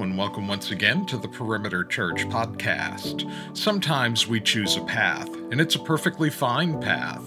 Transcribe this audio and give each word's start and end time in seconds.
And 0.00 0.16
welcome 0.16 0.48
once 0.48 0.70
again 0.70 1.04
to 1.06 1.18
the 1.18 1.28
Perimeter 1.28 1.84
Church 1.84 2.24
podcast. 2.24 3.30
Sometimes 3.54 4.26
we 4.26 4.40
choose 4.40 4.76
a 4.76 4.80
path, 4.84 5.28
and 5.50 5.60
it's 5.60 5.74
a 5.74 5.80
perfectly 5.80 6.30
fine 6.30 6.80
path, 6.80 7.22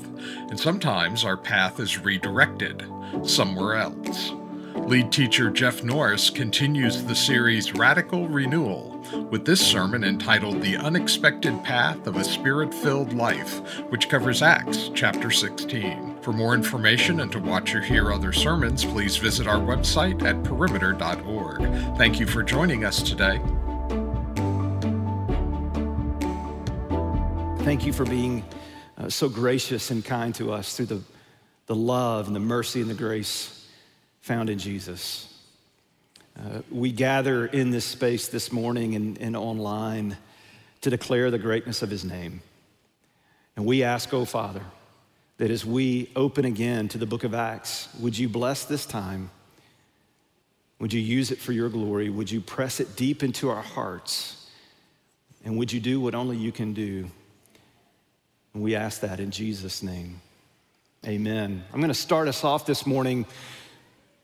and 0.50 0.60
sometimes 0.60 1.24
our 1.24 1.38
path 1.38 1.80
is 1.80 2.00
redirected 2.00 2.84
somewhere 3.24 3.76
else. 3.76 4.32
Lead 4.88 5.12
teacher 5.12 5.52
Jeff 5.52 5.84
Norris 5.84 6.32
continues 6.32 7.04
the 7.04 7.16
series 7.16 7.72
Radical 7.74 8.28
Renewal 8.28 9.00
with 9.30 9.46
this 9.46 9.62
sermon 9.62 10.04
entitled 10.04 10.62
The 10.62 10.76
Unexpected 10.76 11.64
Path 11.64 12.08
of 12.08 12.18
a 12.18 12.24
Spirit 12.24 12.74
Filled 12.74 13.14
Life, 13.14 13.60
which 13.90 14.10
covers 14.10 14.42
Acts 14.42 14.90
chapter 14.96 15.30
16. 15.30 16.15
For 16.26 16.34
more 16.34 16.56
information 16.56 17.20
and 17.20 17.32
to 17.34 17.40
watch 17.40 17.76
or 17.76 17.82
hear 17.82 18.12
other 18.12 18.34
sermons, 18.34 18.84
please 18.84 19.16
visit 19.16 19.46
our 19.46 19.60
website 19.60 20.24
at 20.24 20.44
perimeter.org. 20.44 21.62
Thank 22.00 22.20
you 22.20 22.26
for 22.26 22.42
joining 22.42 22.84
us 22.84 23.04
today. 23.04 23.40
Thank 27.64 27.86
you 27.86 27.94
for 27.94 28.06
being 28.06 28.44
uh, 28.98 29.08
so 29.08 29.30
gracious 29.30 29.92
and 29.92 30.04
kind 30.04 30.34
to 30.34 30.52
us 30.52 30.76
through 30.76 30.88
the, 30.88 31.02
the 31.68 31.76
love 31.76 32.26
and 32.26 32.36
the 32.36 32.40
mercy 32.40 32.82
and 32.82 32.90
the 32.90 32.96
grace 32.96 33.64
found 34.22 34.50
in 34.50 34.58
Jesus. 34.58 35.32
Uh, 36.40 36.64
we 36.72 36.92
gather 36.92 37.46
in 37.46 37.70
this 37.70 37.86
space 37.86 38.30
this 38.30 38.52
morning 38.52 38.96
and, 38.96 39.20
and 39.20 39.38
online 39.38 40.18
to 40.82 40.90
declare 40.90 41.30
the 41.30 41.38
greatness 41.38 41.84
of 41.84 41.92
his 41.92 42.04
name. 42.04 42.42
And 43.56 43.64
we 43.64 43.84
ask, 43.84 44.12
oh 44.12 44.26
Father, 44.26 44.64
that 45.38 45.52
as 45.52 45.66
we 45.66 46.10
open 46.16 46.46
again 46.46 46.88
to 46.90 46.98
the 46.98 47.06
book 47.06 47.24
of 47.24 47.34
Acts, 47.34 47.90
would 48.00 48.18
you 48.18 48.30
bless 48.30 48.66
this 48.66 48.86
time? 48.86 49.30
Would 50.80 50.94
you 50.94 51.02
use 51.02 51.32
it 51.32 51.40
for 51.40 51.52
your 51.52 51.70
glory? 51.70 52.10
Would 52.10 52.32
you 52.32 52.42
press 52.42 52.80
it 52.80 52.96
deep 52.96 53.24
into 53.24 53.50
our 53.50 53.62
hearts? 53.62 54.48
And 55.44 55.58
would 55.58 55.72
you 55.72 55.80
do 55.80 56.00
what 56.00 56.16
only 56.16 56.38
you 56.38 56.52
can 56.52 56.74
do? 56.74 57.10
And 58.54 58.64
we 58.64 58.76
ask 58.76 59.02
that 59.02 59.20
in 59.20 59.32
Jesus' 59.32 59.84
name. 59.84 60.22
Amen. 61.06 61.64
I'm 61.72 61.80
going 61.80 61.90
to 61.90 61.94
start 61.94 62.28
us 62.28 62.44
off 62.44 62.66
this 62.66 62.86
morning 62.86 63.26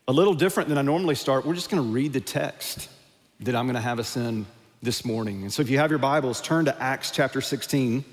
a 0.08 0.12
little 0.12 0.34
different 0.34 0.68
than 0.68 0.78
I 0.78 0.82
normally 0.82 1.16
start. 1.16 1.46
We're 1.46 1.54
just 1.54 1.70
going 1.70 1.84
to 1.84 1.90
read 1.90 2.14
the 2.14 2.22
text 2.22 2.90
that 3.42 3.56
I'm 3.56 3.66
going 3.66 3.76
to 3.76 3.82
have 3.82 4.00
us 4.00 4.18
in 4.18 4.46
this 4.82 5.06
morning. 5.06 5.44
And 5.44 5.54
so 5.54 5.62
if 5.62 5.70
you 5.70 5.78
have 5.78 5.90
your 5.90 6.00
Bibles, 6.00 6.42
turn 6.42 6.66
to 6.66 6.82
Acts 6.82 7.12
chapter 7.12 7.40
16. 7.40 8.04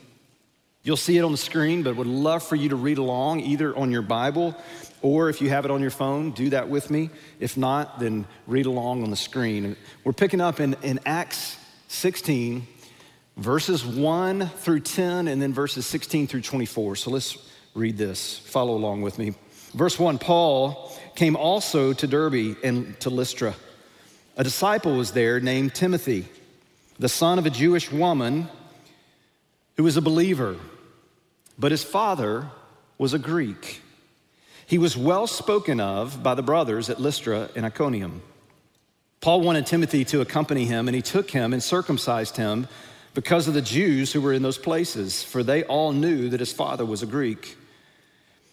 You'll 0.89 0.97
see 0.97 1.19
it 1.19 1.23
on 1.23 1.33
the 1.33 1.37
screen, 1.37 1.83
but 1.83 1.97
would 1.97 2.07
love 2.07 2.43
for 2.43 2.57
you 2.57 2.71
to 2.71 2.77
read 2.77 2.97
along 2.97 3.41
either 3.41 3.77
on 3.77 3.91
your 3.91 4.01
Bible 4.01 4.57
or 5.03 5.29
if 5.29 5.43
you 5.43 5.51
have 5.51 5.67
it 5.67 5.71
on 5.71 5.83
your 5.83 5.91
phone, 5.91 6.31
do 6.31 6.49
that 6.49 6.71
with 6.71 6.91
me. 6.91 7.11
If 7.41 7.59
not, 7.59 8.01
then 8.01 8.27
read 8.47 8.65
along 8.65 9.03
on 9.03 9.11
the 9.11 9.17
screen. 9.17 9.77
We're 10.03 10.15
picking 10.15 10.41
up 10.41 10.61
in, 10.61 10.77
in 10.83 10.99
Acts 11.05 11.59
16, 11.89 12.67
verses 13.37 13.85
1 13.85 14.49
through 14.49 14.81
10, 14.81 15.29
and 15.29 15.43
then 15.43 15.53
verses 15.53 15.85
16 15.85 16.27
through 16.27 16.41
24. 16.41 16.97
So 16.97 17.11
let's 17.11 17.37
read 17.75 17.99
this. 17.99 18.39
Follow 18.39 18.75
along 18.75 19.03
with 19.03 19.19
me. 19.19 19.35
Verse 19.75 19.99
1 19.99 20.17
Paul 20.17 20.91
came 21.15 21.37
also 21.37 21.93
to 21.93 22.07
Derbe 22.07 22.57
and 22.65 22.99
to 23.01 23.11
Lystra. 23.11 23.55
A 24.39 24.43
disciple 24.43 24.97
was 24.97 25.13
there 25.13 25.39
named 25.39 25.75
Timothy, 25.75 26.25
the 26.99 27.11
son 27.11 27.39
of 27.39 27.45
a 27.45 27.51
Jewish 27.51 27.93
woman 27.93 28.49
who 29.77 29.83
was 29.83 29.99
a 29.99 30.03
believer, 30.03 30.57
but 31.59 31.71
his 31.73 31.85
father 31.85 32.51
was 32.99 33.15
a 33.15 33.19
Greek. 33.19 33.83
He 34.67 34.79
was 34.79 34.97
well 34.97 35.27
spoken 35.27 35.81
of 35.81 36.23
by 36.23 36.35
the 36.35 36.43
brothers 36.43 36.91
at 36.91 37.01
Lystra 37.01 37.49
and 37.57 37.65
Iconium. 37.65 38.23
Paul 39.21 39.41
wanted 39.41 39.67
Timothy 39.67 40.05
to 40.07 40.21
accompany 40.21 40.65
him, 40.67 40.89
and 40.89 40.95
he 40.95 41.03
took 41.03 41.31
him 41.31 41.53
and 41.53 41.63
circumcised 41.63 42.37
him 42.37 42.69
because 43.15 43.49
of 43.49 43.55
the 43.55 43.63
Jews 43.63 44.13
who 44.13 44.21
were 44.21 44.33
in 44.33 44.43
those 44.43 44.59
places, 44.59 45.25
for 45.25 45.43
they 45.43 45.65
all 45.65 45.93
knew 45.93 46.29
that 46.29 46.41
his 46.41 46.53
father 46.53 46.85
was 46.85 47.03
a 47.03 47.07
Greek. 47.07 47.57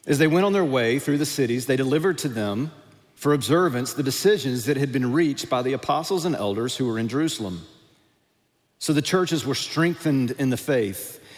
As 0.07 0.17
they 0.17 0.27
went 0.27 0.45
on 0.45 0.53
their 0.53 0.65
way 0.65 0.97
through 0.97 1.17
the 1.17 1.25
cities, 1.25 1.65
they 1.65 1.75
delivered 1.75 2.17
to 2.19 2.29
them 2.29 2.71
for 3.15 3.33
observance 3.33 3.93
the 3.93 4.03
decisions 4.03 4.65
that 4.65 4.77
had 4.77 4.91
been 4.91 5.11
reached 5.11 5.49
by 5.49 5.61
the 5.61 5.73
apostles 5.73 6.25
and 6.25 6.35
elders 6.35 6.75
who 6.75 6.85
were 6.85 6.99
in 6.99 7.07
Jerusalem. 7.07 7.65
So 8.79 8.93
the 8.93 9.01
churches 9.01 9.45
were 9.45 9.55
strengthened 9.55 10.31
in 10.31 10.49
the 10.49 10.57
faith, 10.57 11.19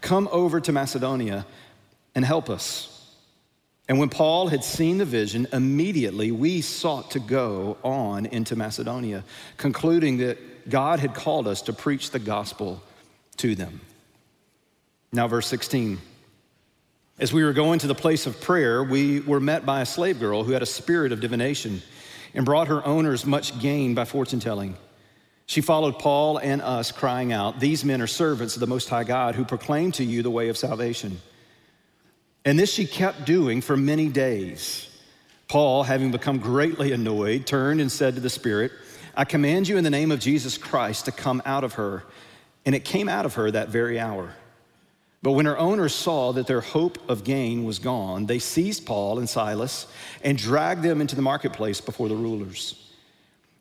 Come 0.00 0.28
over 0.32 0.60
to 0.60 0.72
Macedonia 0.72 1.46
and 2.14 2.24
help 2.24 2.48
us. 2.50 2.92
And 3.88 3.98
when 3.98 4.08
Paul 4.08 4.48
had 4.48 4.64
seen 4.64 4.98
the 4.98 5.04
vision, 5.04 5.46
immediately 5.52 6.32
we 6.32 6.60
sought 6.60 7.12
to 7.12 7.20
go 7.20 7.76
on 7.84 8.26
into 8.26 8.56
Macedonia, 8.56 9.22
concluding 9.56 10.18
that 10.18 10.68
God 10.68 10.98
had 10.98 11.14
called 11.14 11.46
us 11.46 11.62
to 11.62 11.72
preach 11.72 12.10
the 12.10 12.18
gospel 12.18 12.82
to 13.36 13.54
them. 13.54 13.80
Now, 15.12 15.28
verse 15.28 15.46
16. 15.46 15.98
As 17.18 17.32
we 17.32 17.44
were 17.44 17.52
going 17.52 17.78
to 17.78 17.86
the 17.86 17.94
place 17.94 18.26
of 18.26 18.40
prayer, 18.40 18.82
we 18.82 19.20
were 19.20 19.40
met 19.40 19.64
by 19.64 19.80
a 19.80 19.86
slave 19.86 20.18
girl 20.18 20.42
who 20.42 20.52
had 20.52 20.62
a 20.62 20.66
spirit 20.66 21.12
of 21.12 21.20
divination 21.20 21.80
and 22.34 22.44
brought 22.44 22.68
her 22.68 22.84
owners 22.84 23.24
much 23.24 23.58
gain 23.60 23.94
by 23.94 24.04
fortune 24.04 24.40
telling. 24.40 24.76
She 25.46 25.60
followed 25.60 26.00
Paul 26.00 26.38
and 26.38 26.60
us, 26.60 26.90
crying 26.90 27.32
out, 27.32 27.60
These 27.60 27.84
men 27.84 28.02
are 28.02 28.08
servants 28.08 28.54
of 28.54 28.60
the 28.60 28.66
Most 28.66 28.88
High 28.88 29.04
God 29.04 29.36
who 29.36 29.44
proclaim 29.44 29.92
to 29.92 30.04
you 30.04 30.22
the 30.22 30.30
way 30.30 30.48
of 30.48 30.58
salvation. 30.58 31.20
And 32.44 32.58
this 32.58 32.72
she 32.72 32.86
kept 32.86 33.24
doing 33.24 33.60
for 33.60 33.76
many 33.76 34.08
days. 34.08 34.88
Paul, 35.48 35.84
having 35.84 36.10
become 36.10 36.38
greatly 36.38 36.90
annoyed, 36.90 37.46
turned 37.46 37.80
and 37.80 37.90
said 37.90 38.16
to 38.16 38.20
the 38.20 38.30
Spirit, 38.30 38.72
I 39.16 39.24
command 39.24 39.68
you 39.68 39.76
in 39.76 39.84
the 39.84 39.90
name 39.90 40.10
of 40.10 40.18
Jesus 40.18 40.58
Christ 40.58 41.04
to 41.04 41.12
come 41.12 41.40
out 41.44 41.62
of 41.62 41.74
her. 41.74 42.02
And 42.64 42.74
it 42.74 42.84
came 42.84 43.08
out 43.08 43.24
of 43.24 43.34
her 43.34 43.50
that 43.50 43.68
very 43.68 44.00
hour. 44.00 44.34
But 45.22 45.32
when 45.32 45.46
her 45.46 45.56
owners 45.56 45.94
saw 45.94 46.32
that 46.32 46.48
their 46.48 46.60
hope 46.60 46.98
of 47.08 47.24
gain 47.24 47.64
was 47.64 47.78
gone, 47.78 48.26
they 48.26 48.40
seized 48.40 48.84
Paul 48.84 49.18
and 49.18 49.28
Silas 49.28 49.86
and 50.22 50.36
dragged 50.36 50.82
them 50.82 51.00
into 51.00 51.16
the 51.16 51.22
marketplace 51.22 51.80
before 51.80 52.08
the 52.08 52.16
rulers. 52.16 52.85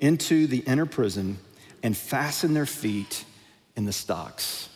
into 0.00 0.46
the 0.46 0.58
inner 0.58 0.86
prison 0.86 1.38
and 1.82 1.96
fasten 1.96 2.54
their 2.54 2.66
feet 2.66 3.24
in 3.76 3.84
the 3.84 3.92
stocks. 3.92 4.68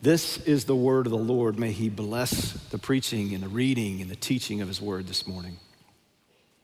This 0.00 0.38
is 0.38 0.64
the 0.64 0.76
word 0.76 1.06
of 1.06 1.12
the 1.12 1.18
Lord. 1.18 1.58
May 1.58 1.72
he 1.72 1.88
bless 1.88 2.52
the 2.70 2.78
preaching 2.78 3.34
and 3.34 3.42
the 3.42 3.48
reading 3.48 4.00
and 4.00 4.10
the 4.10 4.16
teaching 4.16 4.60
of 4.60 4.68
his 4.68 4.80
word 4.80 5.06
this 5.06 5.26
morning. 5.26 5.56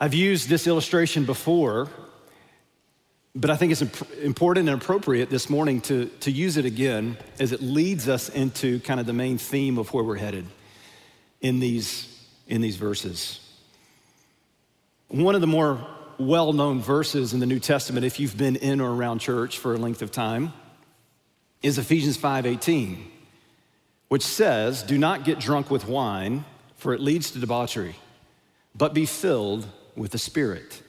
I've 0.01 0.15
used 0.15 0.49
this 0.49 0.67
illustration 0.67 1.25
before 1.25 1.89
but 3.35 3.51
I 3.51 3.57
think 3.57 3.71
it's 3.71 3.83
important 4.23 4.69
and 4.69 4.83
appropriate 4.83 5.31
this 5.31 5.49
morning 5.49 5.81
to, 5.83 6.07
to 6.21 6.31
use 6.31 6.57
it 6.57 6.65
again 6.65 7.17
as 7.39 7.53
it 7.53 7.63
leads 7.63 8.09
us 8.09 8.29
into 8.29 8.81
kind 8.81 8.99
of 8.99 9.07
the 9.07 9.13
main 9.13 9.39
theme 9.39 9.79
of 9.79 9.93
where 9.93 10.03
we're 10.03 10.17
headed 10.17 10.45
in 11.41 11.61
these, 11.61 12.21
in 12.49 12.61
these 12.61 12.77
verses. 12.77 13.39
One 15.07 15.37
of 15.37 15.41
the 15.41 15.47
more 15.47 15.87
well 16.19 16.53
known 16.53 16.81
verses 16.81 17.33
in 17.33 17.41
the 17.41 17.47
New 17.47 17.61
Testament, 17.61 18.05
if 18.05 18.19
you've 18.19 18.37
been 18.37 18.57
in 18.57 18.81
or 18.81 18.93
around 18.93 19.21
church 19.21 19.59
for 19.59 19.75
a 19.75 19.79
length 19.79 20.03
of 20.03 20.11
time, 20.11 20.53
is 21.63 21.79
Ephesians 21.79 22.17
5:18, 22.17 23.11
which 24.09 24.23
says, 24.23 24.83
"Do 24.83 24.99
not 24.99 25.25
get 25.25 25.39
drunk 25.39 25.71
with 25.71 25.87
wine, 25.87 26.45
for 26.77 26.93
it 26.93 27.01
leads 27.01 27.31
to 27.33 27.39
debauchery, 27.39 27.97
but 28.75 28.95
be 28.95 29.07
filled 29.07 29.67
with 29.97 30.13
the 30.13 30.19
Spirit." 30.19 30.83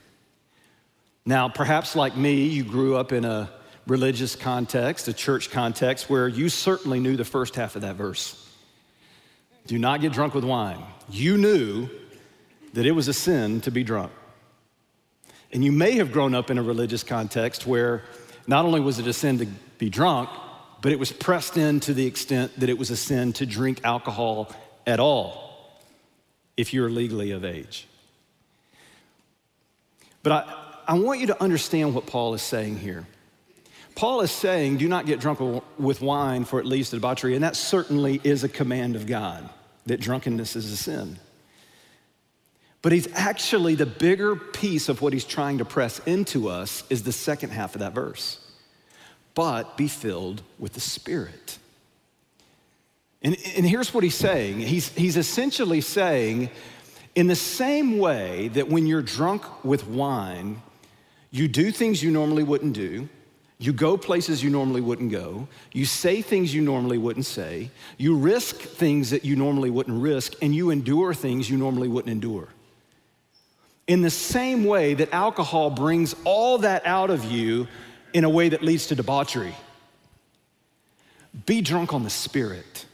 Now, 1.26 1.48
perhaps 1.48 1.96
like 1.96 2.18
me, 2.18 2.48
you 2.48 2.64
grew 2.64 2.96
up 2.96 3.12
in 3.12 3.25
a 3.25 3.50
religious 3.86 4.36
context, 4.36 5.08
a 5.08 5.14
church 5.14 5.52
context, 5.52 6.10
where 6.10 6.28
you 6.28 6.50
certainly 6.50 7.00
knew 7.00 7.16
the 7.18 7.25
first 7.25 7.56
half 7.56 7.75
of 7.75 7.82
that 7.82 7.96
verse. 7.96 8.36
Do 9.68 9.78
not 9.78 10.02
get 10.02 10.12
drunk 10.14 10.34
with 10.34 10.44
wine. 10.44 10.84
You 11.10 11.38
knew 11.38 11.90
that 12.74 12.86
it 12.86 12.92
was 12.92 13.08
a 13.08 13.14
sin 13.14 13.62
to 13.62 13.72
be 13.72 13.84
drunk. 13.84 14.12
And 15.51 15.63
you 15.63 15.72
may 15.72 15.94
have 15.94 16.12
grown 16.12 16.36
up 16.36 16.51
in 16.51 16.57
a 16.57 16.63
religious 16.63 17.04
context 17.04 17.66
where 17.66 18.04
not 18.48 18.66
only 18.66 18.80
was 18.80 19.00
it 19.00 19.07
a 19.07 19.13
sin 19.13 19.40
to 19.40 19.48
be 19.78 19.90
drunk, 19.90 20.30
but 20.81 20.92
it 20.92 21.00
was 21.00 21.12
pressed 21.12 21.57
in 21.57 21.80
to 21.81 21.94
the 21.94 22.06
extent 22.06 22.60
that 22.60 22.69
it 22.69 22.78
was 22.78 22.90
a 22.90 22.98
sin 22.98 23.34
to 23.34 23.46
drink 23.46 23.81
alcohol 23.84 24.51
at 24.86 25.00
all 25.00 25.81
if 26.56 26.74
you're 26.74 26.90
legally 26.90 27.31
of 27.31 27.44
age. 27.44 27.88
But 30.24 30.31
I, 30.31 30.66
I 30.88 30.94
want 30.94 31.19
you 31.19 31.28
to 31.28 31.42
understand 31.42 31.96
what 31.96 32.06
Paul 32.06 32.34
is 32.34 32.42
saying 32.42 32.78
here. 32.78 33.07
Paul 33.96 34.22
is 34.22 34.31
saying, 34.31 34.78
do 34.78 34.88
not 34.88 35.06
get 35.06 35.19
drunk 35.19 35.63
with 35.78 36.01
wine 36.01 36.46
for 36.46 36.60
it 36.60 36.66
leads 36.66 36.90
to 36.92 36.96
debauchery, 36.96 37.36
and 37.36 37.44
that 37.44 37.56
certainly 37.56 38.22
is 38.24 38.44
a 38.44 38.50
command 38.50 38.96
of 38.96 39.06
God, 39.06 39.50
that 39.88 40.00
drunkenness 40.00 40.56
is 40.56 40.72
a 40.72 40.78
sin. 40.78 41.19
But 42.81 42.94
he's 42.94 43.08
actually, 43.14 43.76
the 43.76 43.86
bigger 43.86 44.36
piece 44.36 44.88
of 44.88 45.02
what 45.02 45.12
he's 45.12 45.26
trying 45.26 45.58
to 45.58 45.66
press 45.66 46.00
into 46.06 46.48
us 46.48 46.84
is 46.90 47.04
the 47.04 47.12
second 47.12 47.50
half 47.50 47.76
of 47.76 47.80
that 47.80 47.94
verse. 47.94 48.40
But 49.36 49.78
be 49.78 49.88
filled 49.88 50.42
with 50.58 50.74
the 50.74 50.80
Spirit. 50.80 51.58
And, 53.22 53.36
and 53.56 53.66
here's 53.66 53.94
what 53.94 54.04
he's 54.04 54.16
saying 54.16 54.60
he's, 54.60 54.90
he's 54.90 55.18
essentially 55.18 55.81
saying, 55.81 56.50
in 57.16 57.28
the 57.28 57.36
same 57.36 57.98
way 57.98 58.48
that 58.50 58.70
when 58.70 58.88
you're 58.88 59.02
drunk 59.02 59.66
with 59.66 59.86
wine, 59.88 60.62
you 61.32 61.48
do 61.48 61.72
things 61.72 62.02
you 62.02 62.12
normally 62.12 62.44
wouldn't 62.44 62.74
do, 62.74 63.10
you 63.58 63.74
go 63.74 63.98
places 63.98 64.42
you 64.42 64.50
normally 64.50 64.80
wouldn't 64.80 65.12
go. 65.12 65.50
You 65.74 65.84
say 65.84 66.22
things 66.22 66.54
you 66.54 66.62
normally 66.62 66.98
wouldn't 66.98 67.25
say. 67.25 67.72
You 67.98 68.16
risk 68.16 68.56
things 68.56 69.10
that 69.10 69.25
you 69.25 69.36
normally 69.36 69.70
wouldn't 69.70 70.02
risk, 70.02 70.34
and 70.42 70.56
you 70.56 70.70
endure 70.70 71.14
things 71.14 71.50
you 71.50 71.58
normally 71.58 71.90
wouldn't 71.90 72.12
endure. 72.12 72.48
In 73.89 74.03
the 74.03 74.12
same 74.12 74.65
way 74.65 74.94
that 74.94 75.12
alcohol 75.12 75.71
brings 75.71 76.15
all 76.24 76.59
that 76.59 76.86
out 76.86 77.09
of 77.09 77.25
you 77.25 77.68
in 78.13 78.24
a 78.24 78.30
way 78.30 78.50
that 78.50 78.62
leads 78.62 78.86
to 78.88 78.95
debauchery, 78.95 79.56
be 81.47 81.62
drunk 81.62 81.91
on 81.91 82.03
the 82.03 82.09
Spirit. 82.12 82.86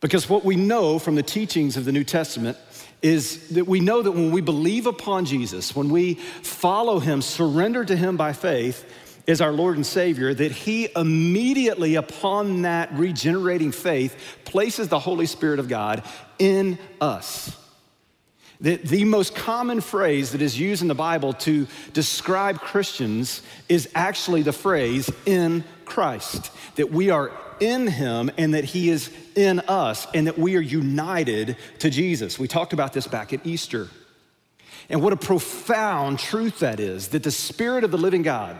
Because 0.00 0.28
what 0.28 0.44
we 0.44 0.56
know 0.56 0.98
from 0.98 1.14
the 1.14 1.22
teachings 1.22 1.78
of 1.78 1.86
the 1.86 1.92
New 1.92 2.04
Testament 2.04 2.58
is 3.00 3.48
that 3.48 3.66
we 3.66 3.80
know 3.80 4.02
that 4.02 4.12
when 4.12 4.30
we 4.30 4.42
believe 4.42 4.86
upon 4.86 5.24
Jesus, 5.24 5.74
when 5.74 5.88
we 5.88 6.16
follow 6.42 6.98
him, 6.98 7.22
surrender 7.22 7.82
to 7.82 7.96
him 7.96 8.18
by 8.18 8.34
faith, 8.34 8.84
as 9.26 9.40
our 9.40 9.52
Lord 9.52 9.76
and 9.76 9.86
Savior, 9.86 10.34
that 10.34 10.52
He 10.52 10.88
immediately, 10.94 11.94
upon 11.94 12.62
that 12.62 12.92
regenerating 12.92 13.72
faith, 13.72 14.16
places 14.44 14.88
the 14.88 14.98
Holy 14.98 15.26
Spirit 15.26 15.60
of 15.60 15.68
God 15.68 16.02
in 16.38 16.76
us. 17.00 17.56
The, 18.62 18.76
the 18.76 19.04
most 19.04 19.34
common 19.34 19.80
phrase 19.80 20.30
that 20.32 20.40
is 20.40 20.58
used 20.58 20.82
in 20.82 20.88
the 20.88 20.94
Bible 20.94 21.32
to 21.34 21.66
describe 21.92 22.60
Christians 22.60 23.42
is 23.68 23.88
actually 23.92 24.42
the 24.42 24.52
phrase 24.52 25.10
in 25.26 25.64
Christ, 25.84 26.52
that 26.76 26.92
we 26.92 27.10
are 27.10 27.32
in 27.58 27.88
Him 27.88 28.30
and 28.38 28.54
that 28.54 28.62
He 28.62 28.88
is 28.88 29.10
in 29.34 29.58
us 29.60 30.06
and 30.14 30.28
that 30.28 30.38
we 30.38 30.56
are 30.56 30.60
united 30.60 31.56
to 31.80 31.90
Jesus. 31.90 32.38
We 32.38 32.46
talked 32.46 32.72
about 32.72 32.92
this 32.92 33.08
back 33.08 33.32
at 33.32 33.44
Easter. 33.44 33.88
And 34.88 35.02
what 35.02 35.12
a 35.12 35.16
profound 35.16 36.20
truth 36.20 36.60
that 36.60 36.78
is 36.78 37.08
that 37.08 37.24
the 37.24 37.30
Spirit 37.32 37.82
of 37.82 37.90
the 37.90 37.98
living 37.98 38.22
God, 38.22 38.56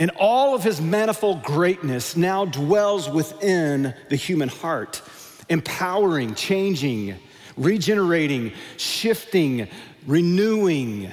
and 0.00 0.10
all 0.18 0.56
of 0.56 0.64
his 0.64 0.80
manifold 0.80 1.44
greatness 1.44 2.16
now 2.16 2.44
dwells 2.44 3.08
within 3.08 3.94
the 4.08 4.16
human 4.16 4.48
heart, 4.48 5.02
empowering, 5.48 6.34
changing, 6.34 7.16
regenerating, 7.58 8.52
shifting, 8.76 9.68
renewing 10.06 11.10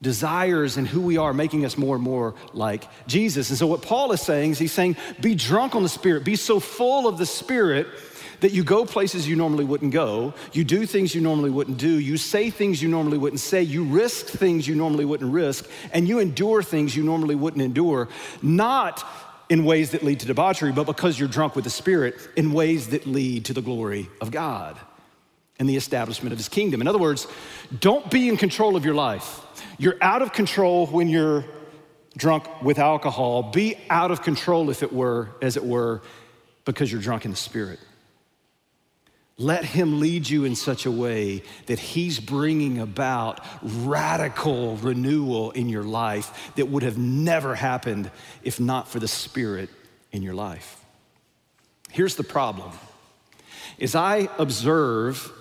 desires 0.00 0.76
and 0.76 0.86
who 0.86 1.00
we 1.00 1.16
are, 1.16 1.34
making 1.34 1.64
us 1.64 1.76
more 1.76 1.96
and 1.96 2.04
more 2.04 2.34
like 2.52 2.86
Jesus. 3.06 3.50
And 3.50 3.58
so, 3.58 3.66
what 3.66 3.82
Paul 3.82 4.12
is 4.12 4.20
saying 4.20 4.52
is, 4.52 4.58
he's 4.58 4.72
saying, 4.72 4.96
be 5.20 5.34
drunk 5.34 5.74
on 5.74 5.82
the 5.82 5.88
Spirit, 5.88 6.24
be 6.24 6.36
so 6.36 6.60
full 6.60 7.08
of 7.08 7.18
the 7.18 7.26
Spirit 7.26 7.88
that 8.40 8.52
you 8.52 8.62
go 8.62 8.84
places 8.84 9.28
you 9.28 9.34
normally 9.34 9.64
wouldn't 9.64 9.92
go, 9.92 10.32
you 10.52 10.62
do 10.62 10.86
things 10.86 11.12
you 11.12 11.20
normally 11.20 11.50
wouldn't 11.50 11.78
do, 11.78 11.98
you 11.98 12.16
say 12.16 12.50
things 12.50 12.80
you 12.80 12.88
normally 12.88 13.18
wouldn't 13.18 13.40
say, 13.40 13.60
you 13.60 13.82
risk 13.82 14.26
things 14.26 14.68
you 14.68 14.76
normally 14.76 15.04
wouldn't 15.04 15.32
risk, 15.32 15.68
and 15.92 16.06
you 16.06 16.20
endure 16.20 16.62
things 16.62 16.96
you 16.96 17.02
normally 17.02 17.34
wouldn't 17.34 17.62
endure, 17.62 18.08
not 18.40 19.04
in 19.48 19.64
ways 19.64 19.90
that 19.90 20.04
lead 20.04 20.20
to 20.20 20.26
debauchery, 20.26 20.70
but 20.70 20.84
because 20.84 21.18
you're 21.18 21.28
drunk 21.28 21.56
with 21.56 21.64
the 21.64 21.70
Spirit, 21.70 22.14
in 22.36 22.52
ways 22.52 22.90
that 22.90 23.06
lead 23.06 23.46
to 23.46 23.52
the 23.52 23.62
glory 23.62 24.08
of 24.20 24.30
God 24.30 24.78
and 25.58 25.68
the 25.68 25.76
establishment 25.76 26.32
of 26.32 26.38
His 26.38 26.48
kingdom. 26.48 26.80
In 26.80 26.88
other 26.88 26.98
words, 26.98 27.26
don't 27.80 28.10
be 28.10 28.28
in 28.28 28.36
control 28.36 28.76
of 28.76 28.84
your 28.84 28.94
life. 28.94 29.40
You're 29.78 29.96
out 30.00 30.22
of 30.22 30.32
control 30.32 30.86
when 30.86 31.08
you're 31.08 31.44
drunk 32.16 32.62
with 32.62 32.78
alcohol. 32.78 33.44
Be 33.44 33.76
out 33.90 34.10
of 34.10 34.22
control, 34.22 34.70
if 34.70 34.82
it 34.82 34.92
were, 34.92 35.30
as 35.40 35.56
it 35.56 35.64
were, 35.64 36.02
because 36.64 36.92
you're 36.92 37.00
drunk 37.00 37.24
in 37.24 37.30
the 37.30 37.36
Spirit. 37.36 37.78
Let 39.40 39.64
him 39.64 40.00
lead 40.00 40.28
you 40.28 40.44
in 40.44 40.56
such 40.56 40.84
a 40.84 40.90
way 40.90 41.44
that 41.66 41.78
he's 41.78 42.18
bringing 42.18 42.80
about 42.80 43.40
radical 43.62 44.76
renewal 44.76 45.52
in 45.52 45.68
your 45.68 45.84
life 45.84 46.52
that 46.56 46.66
would 46.66 46.82
have 46.82 46.98
never 46.98 47.54
happened 47.54 48.10
if 48.42 48.58
not 48.58 48.88
for 48.88 48.98
the 48.98 49.06
Spirit 49.06 49.70
in 50.10 50.22
your 50.22 50.34
life. 50.34 50.84
Here's 51.90 52.16
the 52.16 52.24
problem. 52.24 52.72
As 53.80 53.94
I 53.94 54.28
observe 54.38 55.32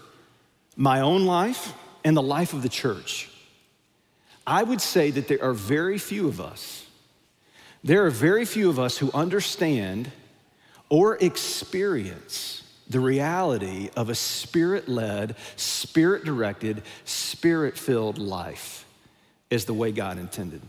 my 0.78 1.02
own 1.02 1.26
life 1.26 1.74
and 2.06 2.16
the 2.16 2.22
life 2.22 2.54
of 2.54 2.62
the 2.62 2.70
church, 2.70 3.30
I 4.46 4.64
would 4.64 4.80
say 4.80 5.12
that 5.12 5.28
there 5.28 5.44
are 5.44 5.54
very 5.54 5.98
few 5.98 6.30
of 6.30 6.40
us, 6.40 6.86
there 7.84 8.06
are 8.06 8.10
very 8.10 8.46
few 8.46 8.70
of 8.70 8.80
us 8.80 8.98
who 8.98 9.12
understand 9.12 10.12
or 10.90 11.18
experience 11.18 12.64
the 12.90 13.00
reality 13.00 13.90
of 13.98 14.10
a 14.10 14.16
spirit 14.16 14.88
led, 14.88 15.36
spirit 15.58 16.24
directed, 16.24 16.84
spirit 17.04 17.78
filled 17.78 18.18
life 18.18 18.86
is 19.50 19.66
the 19.66 19.74
way 19.74 19.92
God 19.92 20.18
intended. 20.18 20.62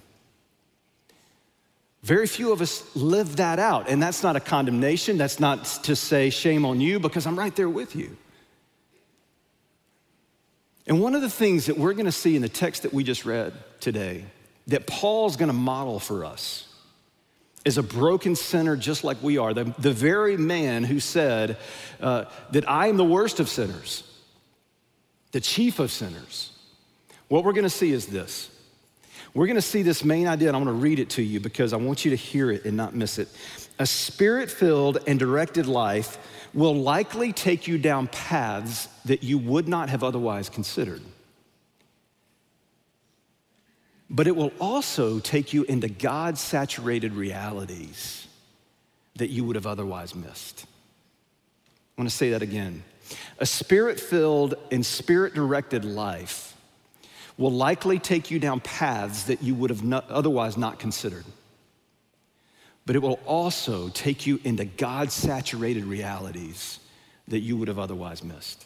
Very 2.03 2.27
few 2.27 2.53
of 2.53 2.61
us 2.61 2.85
live 2.97 3.37
that 3.37 3.59
out. 3.59 3.89
And 3.89 4.03
that's 4.03 4.23
not 4.23 4.37
a 4.37 4.41
condemnation. 4.41 5.19
That's 5.19 5.41
not 5.41 5.65
to 5.85 5.97
say 5.97 6.31
shame 6.31 6.65
on 6.65 6.81
you 6.81 7.01
because 7.01 7.27
I'm 7.27 7.39
right 7.39 7.55
there 7.55 7.69
with 7.69 7.97
you. 7.97 8.17
And 10.89 11.01
one 11.01 11.15
of 11.15 11.21
the 11.21 11.31
things 11.31 11.67
that 11.67 11.77
we're 11.77 11.93
going 11.93 12.07
to 12.07 12.13
see 12.13 12.35
in 12.35 12.43
the 12.43 12.49
text 12.49 12.83
that 12.83 12.93
we 12.93 13.05
just 13.05 13.25
read 13.25 13.53
today, 13.79 14.25
that 14.69 14.87
Paul's 14.87 15.37
going 15.37 15.51
to 15.51 15.55
model 15.55 16.01
for 16.01 16.25
us, 16.25 16.69
is 17.65 17.77
a 17.77 17.83
broken 17.83 18.35
sinner 18.35 18.77
just 18.77 19.05
like 19.05 19.23
we 19.23 19.37
are. 19.37 19.53
The, 19.53 19.65
the 19.79 19.93
very 19.93 20.37
man 20.39 20.85
who 20.85 21.01
said 21.01 21.59
uh, 22.01 22.25
that 22.53 22.69
I 22.69 22.87
am 22.87 22.97
the 22.97 23.05
worst 23.05 23.41
of 23.41 23.49
sinners, 23.49 24.03
the 25.33 25.41
chief 25.41 25.79
of 25.79 25.91
sinners. 25.91 26.53
What 27.29 27.45
we're 27.45 27.53
gonna 27.53 27.69
see 27.69 27.93
is 27.93 28.07
this. 28.07 28.51
We're 29.35 29.47
gonna 29.47 29.61
see 29.61 29.83
this 29.83 30.03
main 30.03 30.27
idea, 30.27 30.49
and 30.49 30.57
I'm 30.57 30.65
gonna 30.65 30.79
read 30.79 30.99
it 30.99 31.11
to 31.11 31.23
you 31.23 31.41
because 31.41 31.75
I 31.75 31.77
want 31.77 32.05
you 32.07 32.11
to 32.11 32.17
hear 32.17 32.51
it 32.51 32.65
and 32.65 32.77
not 32.77 32.95
miss 32.95 33.19
it. 33.19 33.29
A 33.79 33.85
spirit 33.87 34.51
filled 34.51 34.99
and 35.07 35.19
directed 35.19 35.67
life 35.67 36.17
will 36.55 36.75
likely 36.75 37.35
take 37.35 37.69
you 37.69 37.77
down 37.77 38.07
paths 38.07 38.89
that 39.09 39.23
you 39.23 39.37
would 39.37 39.69
not 39.69 39.91
have 39.91 40.03
otherwise 40.03 40.49
considered 40.49 41.03
but 44.11 44.27
it 44.27 44.35
will 44.35 44.53
also 44.61 45.19
take 45.19 45.53
you 45.53 45.65
into 45.65 45.89
God 45.89 46.39
saturated 46.39 47.13
realities 47.13 48.27
that 49.17 49.29
you 49.29 49.45
would 49.45 49.57
have 49.57 49.67
otherwise 49.67 50.15
missed. 50.15 50.65
I 51.97 52.01
want 52.01 52.11
to 52.11 52.17
say 52.17 52.31
that 52.31 52.43
again. 52.43 52.85
A 53.39 53.47
spirit 53.47 54.01
filled 54.01 54.55
and 54.71 54.85
spirit 54.85 55.35
directed 55.35 55.85
life 55.85 56.55
will 57.37 57.53
likely 57.53 57.99
take 57.99 58.31
you 58.31 58.39
down 58.39 58.61
paths 58.61 59.25
that 59.25 59.43
you 59.43 59.55
would 59.55 59.71
have 59.71 59.85
not, 59.85 60.09
otherwise 60.11 60.57
not 60.57 60.79
considered. 60.79 61.25
But 62.87 62.97
it 62.97 63.01
will 63.01 63.21
also 63.27 63.89
take 63.91 64.27
you 64.27 64.41
into 64.45 64.65
God 64.65 65.13
saturated 65.13 65.85
realities 65.85 66.79
that 67.29 67.41
you 67.41 67.57
would 67.57 67.69
have 67.69 67.79
otherwise 67.79 68.25
missed. 68.25 68.65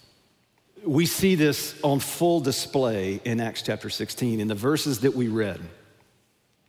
We 0.84 1.06
see 1.06 1.36
this 1.36 1.80
on 1.82 2.00
full 2.00 2.40
display 2.40 3.20
in 3.24 3.40
Acts 3.40 3.62
chapter 3.62 3.88
16 3.88 4.40
in 4.40 4.48
the 4.48 4.54
verses 4.54 5.00
that 5.00 5.14
we 5.14 5.28
read. 5.28 5.60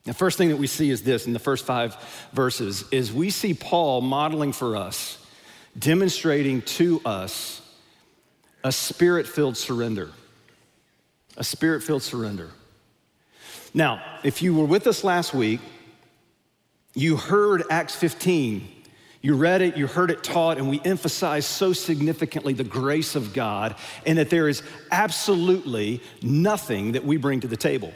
The 0.03 0.13
first 0.13 0.37
thing 0.37 0.49
that 0.49 0.57
we 0.57 0.67
see 0.67 0.91
is 0.91 1.01
this 1.03 1.25
in 1.25 1.33
the 1.33 1.39
first 1.39 1.65
five 1.65 1.95
verses 2.33 2.83
is 2.91 3.11
we 3.11 3.29
see 3.29 3.53
Paul 3.53 4.01
modeling 4.01 4.51
for 4.51 4.75
us, 4.75 5.17
demonstrating 5.77 6.61
to 6.61 7.01
us 7.05 7.61
a 8.63 8.71
spirit-filled 8.71 9.57
surrender. 9.57 10.11
A 11.37 11.43
spirit-filled 11.43 12.03
surrender. 12.03 12.51
Now, 13.73 14.03
if 14.23 14.41
you 14.41 14.53
were 14.53 14.65
with 14.65 14.85
us 14.85 15.03
last 15.03 15.33
week, 15.33 15.59
you 16.93 17.17
heard 17.17 17.63
Acts 17.71 17.95
15. 17.95 18.67
You 19.23 19.37
read 19.37 19.61
it, 19.61 19.77
you 19.77 19.87
heard 19.87 20.11
it 20.11 20.21
taught, 20.21 20.57
and 20.57 20.69
we 20.69 20.81
emphasize 20.83 21.45
so 21.45 21.71
significantly 21.71 22.51
the 22.51 22.65
grace 22.65 23.15
of 23.15 23.33
God 23.33 23.75
and 24.05 24.17
that 24.17 24.29
there 24.29 24.49
is 24.49 24.61
absolutely 24.91 26.01
nothing 26.21 26.91
that 26.91 27.05
we 27.05 27.15
bring 27.15 27.39
to 27.39 27.47
the 27.47 27.55
table 27.55 27.93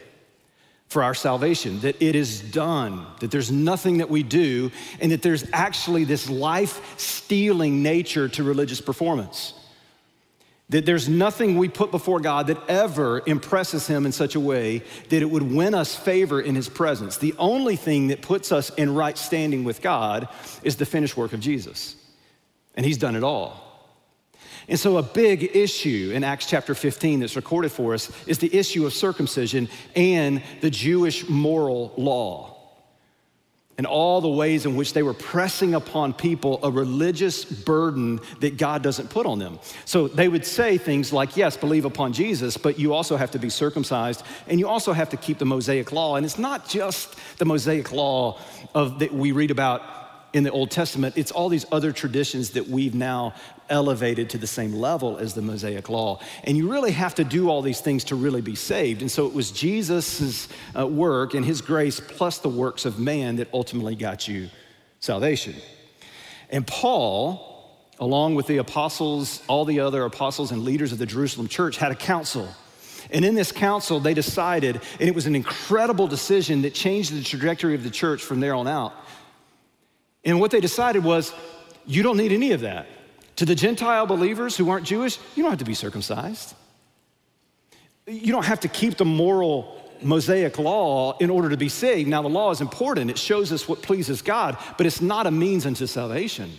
for 0.87 1.03
our 1.03 1.13
salvation, 1.13 1.81
that 1.81 2.01
it 2.01 2.15
is 2.15 2.39
done, 2.39 3.05
that 3.19 3.29
there's 3.29 3.51
nothing 3.51 3.97
that 3.97 4.09
we 4.09 4.23
do, 4.23 4.71
and 5.01 5.11
that 5.11 5.21
there's 5.21 5.43
actually 5.51 6.05
this 6.05 6.29
life 6.29 6.97
stealing 6.97 7.83
nature 7.83 8.29
to 8.29 8.41
religious 8.41 8.79
performance. 8.79 9.53
That 10.69 10.85
there's 10.85 11.07
nothing 11.07 11.57
we 11.57 11.69
put 11.69 11.91
before 11.91 12.19
God 12.19 12.47
that 12.47 12.61
ever 12.67 13.23
impresses 13.25 13.87
Him 13.87 14.05
in 14.05 14.11
such 14.11 14.35
a 14.35 14.39
way 14.39 14.83
that 15.09 15.21
it 15.21 15.29
would 15.29 15.43
win 15.43 15.73
us 15.73 15.95
favor 15.95 16.41
in 16.41 16.55
His 16.55 16.67
presence. 16.67 17.17
The 17.17 17.35
only 17.39 17.77
thing 17.77 18.07
that 18.07 18.21
puts 18.21 18.51
us 18.51 18.69
in 18.71 18.93
right 18.93 19.17
standing 19.17 19.63
with 19.63 19.81
God 19.81 20.27
is 20.63 20.75
the 20.75 20.85
finished 20.85 21.15
work 21.15 21.31
of 21.31 21.39
Jesus. 21.39 21.95
And 22.75 22.85
He's 22.85 22.97
done 22.97 23.15
it 23.15 23.23
all. 23.23 23.63
And 24.67 24.77
so, 24.77 24.97
a 24.97 25.03
big 25.03 25.55
issue 25.55 26.11
in 26.13 26.25
Acts 26.25 26.45
chapter 26.47 26.75
15 26.75 27.21
that's 27.21 27.37
recorded 27.37 27.71
for 27.71 27.93
us 27.93 28.11
is 28.27 28.39
the 28.39 28.53
issue 28.53 28.85
of 28.85 28.93
circumcision 28.93 29.69
and 29.95 30.43
the 30.59 30.69
Jewish 30.69 31.29
moral 31.29 31.93
law 31.95 32.56
and 33.77 33.85
all 33.85 34.21
the 34.21 34.29
ways 34.29 34.65
in 34.65 34.75
which 34.75 34.93
they 34.93 35.03
were 35.03 35.13
pressing 35.13 35.75
upon 35.75 36.13
people 36.13 36.59
a 36.63 36.71
religious 36.71 37.45
burden 37.45 38.19
that 38.39 38.57
God 38.57 38.81
doesn't 38.81 39.09
put 39.09 39.25
on 39.25 39.37
them. 39.37 39.59
So 39.85 40.07
they 40.07 40.27
would 40.27 40.45
say 40.45 40.77
things 40.77 41.13
like, 41.13 41.37
yes, 41.37 41.55
believe 41.55 41.85
upon 41.85 42.13
Jesus, 42.13 42.57
but 42.57 42.79
you 42.79 42.93
also 42.93 43.17
have 43.17 43.31
to 43.31 43.39
be 43.39 43.49
circumcised 43.49 44.23
and 44.47 44.59
you 44.59 44.67
also 44.67 44.93
have 44.93 45.09
to 45.09 45.17
keep 45.17 45.37
the 45.37 45.45
Mosaic 45.45 45.91
law. 45.91 46.15
And 46.15 46.25
it's 46.25 46.39
not 46.39 46.67
just 46.67 47.15
the 47.37 47.45
Mosaic 47.45 47.91
law 47.91 48.39
of 48.73 48.99
that 48.99 49.13
we 49.13 49.31
read 49.31 49.51
about 49.51 49.96
in 50.37 50.43
the 50.43 50.51
Old 50.51 50.69
Testament, 50.69 51.17
it's 51.17 51.31
all 51.31 51.49
these 51.49 51.65
other 51.71 51.91
traditions 51.91 52.51
that 52.51 52.67
we've 52.67 52.93
now 52.93 53.33
elevated 53.69 54.29
to 54.29 54.37
the 54.37 54.47
same 54.47 54.71
level 54.71 55.17
as 55.17 55.33
the 55.33 55.41
Mosaic 55.41 55.89
law. 55.89 56.19
And 56.43 56.55
you 56.55 56.71
really 56.71 56.91
have 56.91 57.15
to 57.15 57.23
do 57.23 57.49
all 57.49 57.63
these 57.63 57.81
things 57.81 58.03
to 58.05 58.15
really 58.15 58.41
be 58.41 58.53
saved. 58.53 59.01
And 59.01 59.11
so 59.11 59.25
it 59.25 59.33
was 59.33 59.51
Jesus' 59.51 60.47
uh, 60.77 60.85
work 60.85 61.33
and 61.33 61.43
his 61.43 61.61
grace 61.61 61.99
plus 61.99 62.37
the 62.37 62.49
works 62.49 62.85
of 62.85 62.99
man 62.99 63.37
that 63.37 63.49
ultimately 63.51 63.95
got 63.95 64.27
you 64.27 64.49
salvation. 64.99 65.55
And 66.51 66.65
Paul, 66.65 67.75
along 67.99 68.35
with 68.35 68.45
the 68.45 68.57
apostles, 68.57 69.41
all 69.47 69.65
the 69.65 69.79
other 69.79 70.03
apostles 70.05 70.51
and 70.51 70.63
leaders 70.63 70.91
of 70.91 70.99
the 70.99 71.07
Jerusalem 71.07 71.47
church, 71.47 71.77
had 71.77 71.91
a 71.91 71.95
council. 71.95 72.47
And 73.09 73.25
in 73.25 73.35
this 73.35 73.51
council, 73.51 73.99
they 73.99 74.13
decided, 74.13 74.81
and 74.99 75.09
it 75.09 75.15
was 75.15 75.25
an 75.25 75.35
incredible 75.35 76.07
decision 76.07 76.61
that 76.61 76.73
changed 76.73 77.11
the 77.11 77.23
trajectory 77.23 77.73
of 77.73 77.83
the 77.83 77.89
church 77.89 78.21
from 78.21 78.39
there 78.39 78.53
on 78.53 78.67
out. 78.67 78.93
And 80.23 80.39
what 80.39 80.51
they 80.51 80.59
decided 80.59 81.03
was 81.03 81.33
you 81.85 82.03
don't 82.03 82.17
need 82.17 82.31
any 82.31 82.51
of 82.51 82.61
that. 82.61 82.87
To 83.37 83.45
the 83.45 83.55
Gentile 83.55 84.05
believers 84.05 84.57
who 84.57 84.69
aren't 84.69 84.85
Jewish, 84.85 85.19
you 85.35 85.43
don't 85.43 85.51
have 85.51 85.59
to 85.59 85.65
be 85.65 85.75
circumcised. 85.75 86.55
You 88.07 88.31
don't 88.31 88.45
have 88.45 88.61
to 88.61 88.67
keep 88.67 88.97
the 88.97 89.05
moral 89.05 89.83
Mosaic 90.01 90.57
law 90.57 91.17
in 91.17 91.29
order 91.29 91.49
to 91.49 91.57
be 91.57 91.69
saved. 91.69 92.09
Now, 92.09 92.21
the 92.21 92.29
law 92.29 92.51
is 92.51 92.61
important, 92.61 93.11
it 93.11 93.17
shows 93.17 93.51
us 93.51 93.67
what 93.67 93.81
pleases 93.81 94.21
God, 94.21 94.57
but 94.77 94.85
it's 94.85 95.01
not 95.01 95.27
a 95.27 95.31
means 95.31 95.65
unto 95.65 95.85
salvation. 95.87 96.51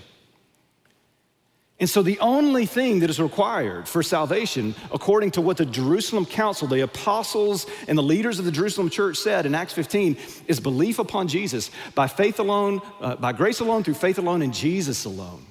And 1.80 1.88
so, 1.88 2.02
the 2.02 2.18
only 2.18 2.66
thing 2.66 3.00
that 3.00 3.10
is 3.10 3.20
required 3.20 3.88
for 3.88 4.02
salvation, 4.02 4.74
according 4.92 5.30
to 5.32 5.40
what 5.40 5.58
the 5.58 5.66
Jerusalem 5.66 6.26
Council, 6.26 6.66
the 6.66 6.80
apostles, 6.80 7.66
and 7.86 7.96
the 7.96 8.02
leaders 8.02 8.40
of 8.40 8.44
the 8.44 8.50
Jerusalem 8.50 8.90
church 8.90 9.16
said 9.16 9.46
in 9.46 9.54
Acts 9.54 9.74
15, 9.74 10.16
is 10.48 10.58
belief 10.58 10.98
upon 10.98 11.28
Jesus 11.28 11.70
by 11.94 12.08
faith 12.08 12.40
alone, 12.40 12.80
uh, 13.00 13.14
by 13.14 13.32
grace 13.32 13.60
alone, 13.60 13.84
through 13.84 13.94
faith 13.94 14.18
alone, 14.18 14.42
in 14.42 14.52
Jesus 14.52 15.04
alone. 15.04 15.46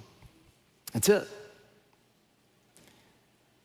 That's 0.92 1.08
it. 1.08 1.28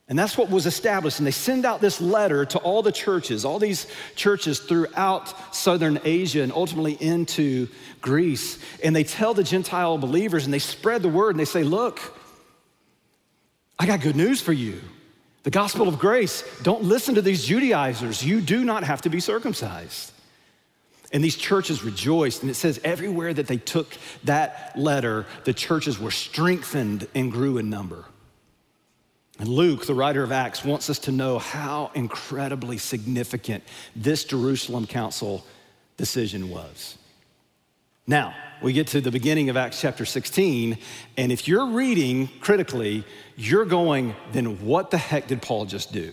And 0.08 0.16
that's 0.16 0.36
what 0.38 0.50
was 0.50 0.66
established. 0.66 1.18
And 1.18 1.26
they 1.26 1.32
send 1.32 1.64
out 1.64 1.80
this 1.80 2.00
letter 2.00 2.44
to 2.44 2.58
all 2.58 2.82
the 2.82 2.92
churches, 2.92 3.44
all 3.44 3.58
these 3.58 3.88
churches 4.14 4.60
throughout 4.60 5.54
southern 5.54 5.98
Asia 6.04 6.42
and 6.42 6.52
ultimately 6.52 6.92
into 7.00 7.66
Greece. 8.00 8.58
And 8.84 8.94
they 8.94 9.04
tell 9.04 9.34
the 9.34 9.42
Gentile 9.42 9.98
believers 9.98 10.44
and 10.44 10.52
they 10.52 10.58
spread 10.60 11.02
the 11.02 11.08
word 11.08 11.30
and 11.30 11.40
they 11.40 11.44
say, 11.44 11.64
Look, 11.64 12.18
I 13.82 13.86
got 13.86 14.00
good 14.00 14.14
news 14.14 14.40
for 14.40 14.52
you. 14.52 14.80
The 15.42 15.50
gospel 15.50 15.88
of 15.88 15.98
grace, 15.98 16.44
don't 16.62 16.84
listen 16.84 17.16
to 17.16 17.20
these 17.20 17.44
Judaizers. 17.44 18.24
You 18.24 18.40
do 18.40 18.62
not 18.62 18.84
have 18.84 19.02
to 19.02 19.10
be 19.10 19.18
circumcised. 19.18 20.12
And 21.12 21.24
these 21.24 21.34
churches 21.34 21.82
rejoiced. 21.82 22.42
And 22.42 22.50
it 22.52 22.54
says 22.54 22.80
everywhere 22.84 23.34
that 23.34 23.48
they 23.48 23.56
took 23.56 23.98
that 24.22 24.78
letter, 24.78 25.26
the 25.42 25.52
churches 25.52 25.98
were 25.98 26.12
strengthened 26.12 27.08
and 27.12 27.32
grew 27.32 27.58
in 27.58 27.70
number. 27.70 28.04
And 29.40 29.48
Luke, 29.48 29.84
the 29.84 29.94
writer 29.94 30.22
of 30.22 30.30
Acts, 30.30 30.64
wants 30.64 30.88
us 30.88 31.00
to 31.00 31.10
know 31.10 31.40
how 31.40 31.90
incredibly 31.96 32.78
significant 32.78 33.64
this 33.96 34.22
Jerusalem 34.22 34.86
council 34.86 35.44
decision 35.96 36.50
was. 36.50 36.98
Now, 38.06 38.34
we 38.62 38.72
get 38.72 38.88
to 38.88 39.00
the 39.00 39.10
beginning 39.10 39.48
of 39.48 39.56
Acts 39.56 39.80
chapter 39.80 40.04
16, 40.04 40.78
and 41.16 41.32
if 41.32 41.48
you're 41.48 41.66
reading 41.66 42.28
critically, 42.40 43.04
you're 43.36 43.64
going, 43.64 44.14
then 44.32 44.64
what 44.64 44.90
the 44.90 44.98
heck 44.98 45.26
did 45.26 45.42
Paul 45.42 45.66
just 45.66 45.92
do? 45.92 46.12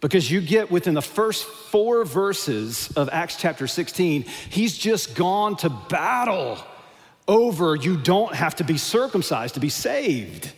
Because 0.00 0.30
you 0.30 0.40
get 0.40 0.70
within 0.70 0.94
the 0.94 1.02
first 1.02 1.44
four 1.44 2.04
verses 2.04 2.92
of 2.96 3.08
Acts 3.10 3.36
chapter 3.36 3.66
16, 3.66 4.22
he's 4.50 4.76
just 4.76 5.14
gone 5.14 5.56
to 5.56 5.70
battle 5.70 6.58
over 7.28 7.74
you 7.74 7.96
don't 7.96 8.34
have 8.34 8.56
to 8.56 8.64
be 8.64 8.78
circumcised 8.78 9.54
to 9.54 9.60
be 9.60 9.68
saved. 9.68 10.52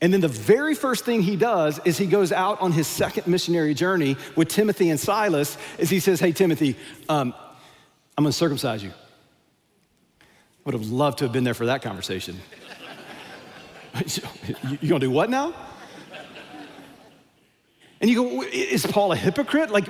And 0.00 0.12
then 0.12 0.20
the 0.20 0.28
very 0.28 0.74
first 0.74 1.04
thing 1.04 1.22
he 1.22 1.36
does 1.36 1.80
is 1.84 1.98
he 1.98 2.06
goes 2.06 2.32
out 2.32 2.60
on 2.60 2.72
his 2.72 2.86
second 2.86 3.26
missionary 3.26 3.74
journey 3.74 4.16
with 4.36 4.48
Timothy 4.48 4.90
and 4.90 4.98
Silas. 4.98 5.56
Is 5.76 5.90
he 5.90 5.98
says, 5.98 6.20
"Hey 6.20 6.32
Timothy, 6.32 6.76
um, 7.08 7.34
I'm 8.18 8.24
gonna 8.24 8.32
circumcise 8.32 8.82
you. 8.82 8.90
Would 10.64 10.74
have 10.74 10.88
loved 10.88 11.18
to 11.18 11.24
have 11.26 11.32
been 11.32 11.44
there 11.44 11.54
for 11.54 11.66
that 11.66 11.82
conversation. 11.82 12.36
you 14.80 14.88
gonna 14.88 14.98
do 14.98 15.08
what 15.08 15.30
now? 15.30 15.54
And 18.00 18.10
you 18.10 18.16
go, 18.16 18.42
is 18.42 18.84
Paul 18.84 19.12
a 19.12 19.16
hypocrite? 19.16 19.70
Like, 19.70 19.86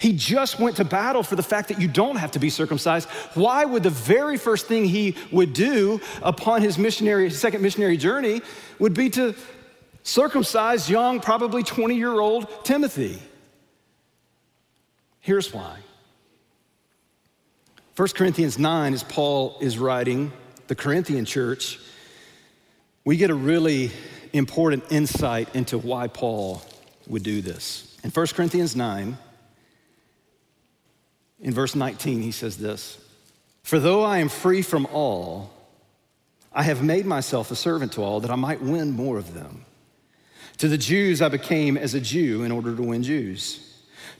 he 0.00 0.14
just 0.14 0.58
went 0.58 0.78
to 0.78 0.84
battle 0.84 1.22
for 1.22 1.36
the 1.36 1.44
fact 1.44 1.68
that 1.68 1.80
you 1.80 1.86
don't 1.86 2.16
have 2.16 2.32
to 2.32 2.40
be 2.40 2.50
circumcised. 2.50 3.08
Why 3.34 3.64
would 3.64 3.84
the 3.84 3.90
very 3.90 4.36
first 4.36 4.66
thing 4.66 4.84
he 4.84 5.14
would 5.30 5.52
do 5.52 6.00
upon 6.22 6.60
his 6.60 6.76
missionary, 6.76 7.30
second 7.30 7.62
missionary 7.62 7.96
journey 7.96 8.42
would 8.80 8.94
be 8.94 9.10
to 9.10 9.36
circumcise 10.02 10.90
young, 10.90 11.20
probably 11.20 11.62
20 11.62 11.94
year 11.94 12.18
old 12.18 12.64
Timothy? 12.64 13.22
Here's 15.20 15.54
why 15.54 15.78
1 17.96 18.08
Corinthians 18.08 18.58
9, 18.58 18.92
as 18.92 19.04
Paul 19.04 19.56
is 19.60 19.78
writing 19.78 20.32
the 20.66 20.74
Corinthian 20.74 21.24
church, 21.24 21.78
we 23.04 23.16
get 23.16 23.30
a 23.30 23.34
really 23.34 23.92
important 24.32 24.82
insight 24.90 25.54
into 25.54 25.78
why 25.78 26.08
Paul 26.08 26.60
would 27.06 27.22
do 27.22 27.40
this. 27.40 27.96
In 28.02 28.10
1 28.10 28.26
Corinthians 28.28 28.74
9, 28.74 29.16
in 31.40 31.54
verse 31.54 31.76
19, 31.76 32.20
he 32.22 32.32
says 32.32 32.56
this 32.56 32.98
For 33.62 33.78
though 33.78 34.02
I 34.02 34.18
am 34.18 34.28
free 34.28 34.62
from 34.62 34.86
all, 34.86 35.52
I 36.52 36.64
have 36.64 36.82
made 36.82 37.06
myself 37.06 37.52
a 37.52 37.56
servant 37.56 37.92
to 37.92 38.02
all 38.02 38.18
that 38.20 38.30
I 38.30 38.36
might 38.36 38.60
win 38.60 38.90
more 38.90 39.18
of 39.18 39.34
them. 39.34 39.64
To 40.58 40.66
the 40.66 40.78
Jews, 40.78 41.22
I 41.22 41.28
became 41.28 41.76
as 41.76 41.94
a 41.94 42.00
Jew 42.00 42.42
in 42.42 42.50
order 42.50 42.74
to 42.74 42.82
win 42.82 43.04
Jews. 43.04 43.73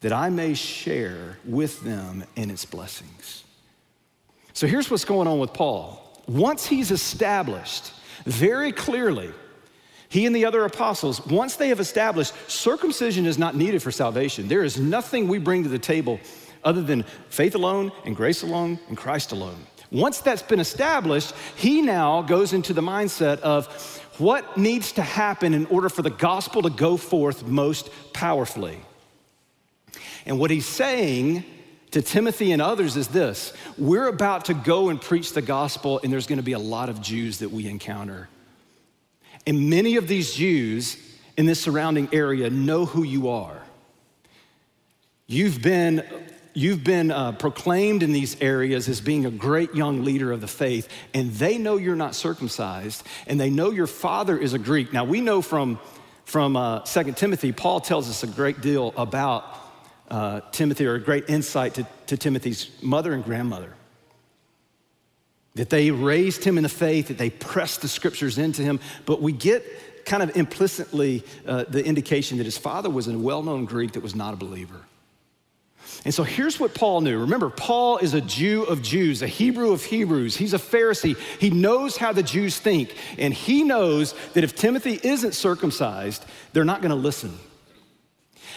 that 0.00 0.12
I 0.12 0.30
may 0.30 0.54
share 0.54 1.38
with 1.44 1.80
them 1.82 2.24
in 2.36 2.50
its 2.50 2.64
blessings. 2.64 3.44
So 4.52 4.66
here's 4.66 4.90
what's 4.90 5.04
going 5.04 5.28
on 5.28 5.38
with 5.38 5.52
Paul. 5.52 6.02
Once 6.26 6.66
he's 6.66 6.90
established 6.90 7.92
very 8.24 8.72
clearly 8.72 9.30
he 10.08 10.24
and 10.24 10.34
the 10.34 10.44
other 10.44 10.64
apostles, 10.64 11.24
once 11.26 11.56
they 11.56 11.68
have 11.68 11.80
established 11.80 12.32
circumcision 12.50 13.26
is 13.26 13.38
not 13.38 13.56
needed 13.56 13.82
for 13.82 13.90
salvation, 13.90 14.48
there 14.48 14.62
is 14.62 14.78
nothing 14.78 15.28
we 15.28 15.38
bring 15.38 15.62
to 15.64 15.68
the 15.68 15.78
table 15.78 16.20
other 16.64 16.82
than 16.82 17.02
faith 17.28 17.54
alone 17.54 17.92
and 18.04 18.16
grace 18.16 18.42
alone 18.42 18.78
and 18.88 18.96
Christ 18.96 19.32
alone. 19.32 19.66
Once 19.90 20.20
that's 20.20 20.42
been 20.42 20.60
established, 20.60 21.34
he 21.56 21.82
now 21.82 22.22
goes 22.22 22.52
into 22.52 22.72
the 22.72 22.80
mindset 22.80 23.38
of 23.40 23.66
what 24.18 24.56
needs 24.56 24.92
to 24.92 25.02
happen 25.02 25.54
in 25.54 25.66
order 25.66 25.88
for 25.88 26.02
the 26.02 26.10
gospel 26.10 26.62
to 26.62 26.70
go 26.70 26.96
forth 26.96 27.44
most 27.44 27.90
powerfully. 28.12 28.80
And 30.26 30.40
what 30.40 30.50
he's 30.50 30.66
saying 30.66 31.44
to 31.92 32.02
Timothy 32.02 32.52
and 32.52 32.60
others 32.60 32.96
is 32.96 33.08
this 33.08 33.52
we're 33.78 34.08
about 34.08 34.46
to 34.46 34.54
go 34.54 34.88
and 34.88 35.00
preach 35.00 35.32
the 35.32 35.42
gospel, 35.42 36.00
and 36.02 36.12
there's 36.12 36.26
going 36.26 36.38
to 36.38 36.44
be 36.44 36.52
a 36.52 36.58
lot 36.58 36.88
of 36.88 37.00
Jews 37.00 37.38
that 37.38 37.50
we 37.50 37.68
encounter. 37.68 38.28
And 39.46 39.70
many 39.70 39.96
of 39.96 40.08
these 40.08 40.34
Jews 40.34 40.96
in 41.36 41.46
this 41.46 41.60
surrounding 41.60 42.08
area 42.12 42.50
know 42.50 42.84
who 42.84 43.04
you 43.04 43.28
are. 43.28 43.62
You've 45.28 45.62
been, 45.62 46.04
you've 46.54 46.82
been 46.82 47.10
uh, 47.10 47.32
proclaimed 47.32 48.02
in 48.02 48.12
these 48.12 48.40
areas 48.40 48.88
as 48.88 49.00
being 49.00 49.26
a 49.26 49.30
great 49.30 49.74
young 49.74 50.04
leader 50.04 50.32
of 50.32 50.40
the 50.40 50.48
faith, 50.48 50.88
and 51.14 51.30
they 51.32 51.58
know 51.58 51.76
you're 51.76 51.94
not 51.96 52.14
circumcised, 52.14 53.04
and 53.26 53.38
they 53.38 53.50
know 53.50 53.70
your 53.70 53.86
father 53.86 54.36
is 54.36 54.54
a 54.54 54.58
Greek. 54.58 54.92
Now, 54.92 55.04
we 55.04 55.20
know 55.20 55.42
from, 55.42 55.78
from 56.24 56.56
uh, 56.56 56.80
2 56.80 57.12
Timothy, 57.12 57.52
Paul 57.52 57.80
tells 57.80 58.08
us 58.08 58.22
a 58.24 58.28
great 58.28 58.60
deal 58.60 58.92
about 58.96 59.65
uh, 60.10 60.40
Timothy, 60.52 60.86
or 60.86 60.94
a 60.94 61.00
great 61.00 61.28
insight 61.28 61.74
to, 61.74 61.86
to 62.06 62.16
Timothy's 62.16 62.70
mother 62.82 63.12
and 63.12 63.24
grandmother 63.24 63.72
that 65.56 65.70
they 65.70 65.90
raised 65.90 66.44
him 66.44 66.58
in 66.58 66.62
the 66.62 66.68
faith, 66.68 67.08
that 67.08 67.18
they 67.18 67.30
pressed 67.30 67.80
the 67.80 67.88
scriptures 67.88 68.38
into 68.38 68.62
him. 68.62 68.78
But 69.06 69.22
we 69.22 69.32
get 69.32 69.64
kind 70.04 70.22
of 70.22 70.36
implicitly 70.36 71.24
uh, 71.46 71.64
the 71.68 71.84
indication 71.84 72.38
that 72.38 72.44
his 72.44 72.58
father 72.58 72.88
was 72.90 73.08
a 73.08 73.18
well 73.18 73.42
known 73.42 73.64
Greek 73.64 73.92
that 73.92 74.02
was 74.02 74.14
not 74.14 74.34
a 74.34 74.36
believer. 74.36 74.80
And 76.04 76.14
so 76.14 76.22
here's 76.22 76.60
what 76.60 76.74
Paul 76.74 77.00
knew. 77.00 77.18
Remember, 77.18 77.48
Paul 77.48 77.98
is 77.98 78.14
a 78.14 78.20
Jew 78.20 78.64
of 78.64 78.82
Jews, 78.82 79.22
a 79.22 79.26
Hebrew 79.26 79.72
of 79.72 79.82
Hebrews. 79.82 80.36
He's 80.36 80.54
a 80.54 80.58
Pharisee. 80.58 81.16
He 81.40 81.50
knows 81.50 81.96
how 81.96 82.12
the 82.12 82.22
Jews 82.22 82.58
think. 82.58 82.94
And 83.18 83.32
he 83.32 83.64
knows 83.64 84.14
that 84.34 84.44
if 84.44 84.54
Timothy 84.54 85.00
isn't 85.02 85.34
circumcised, 85.34 86.24
they're 86.52 86.64
not 86.64 86.80
going 86.80 86.90
to 86.90 86.96
listen. 86.96 87.36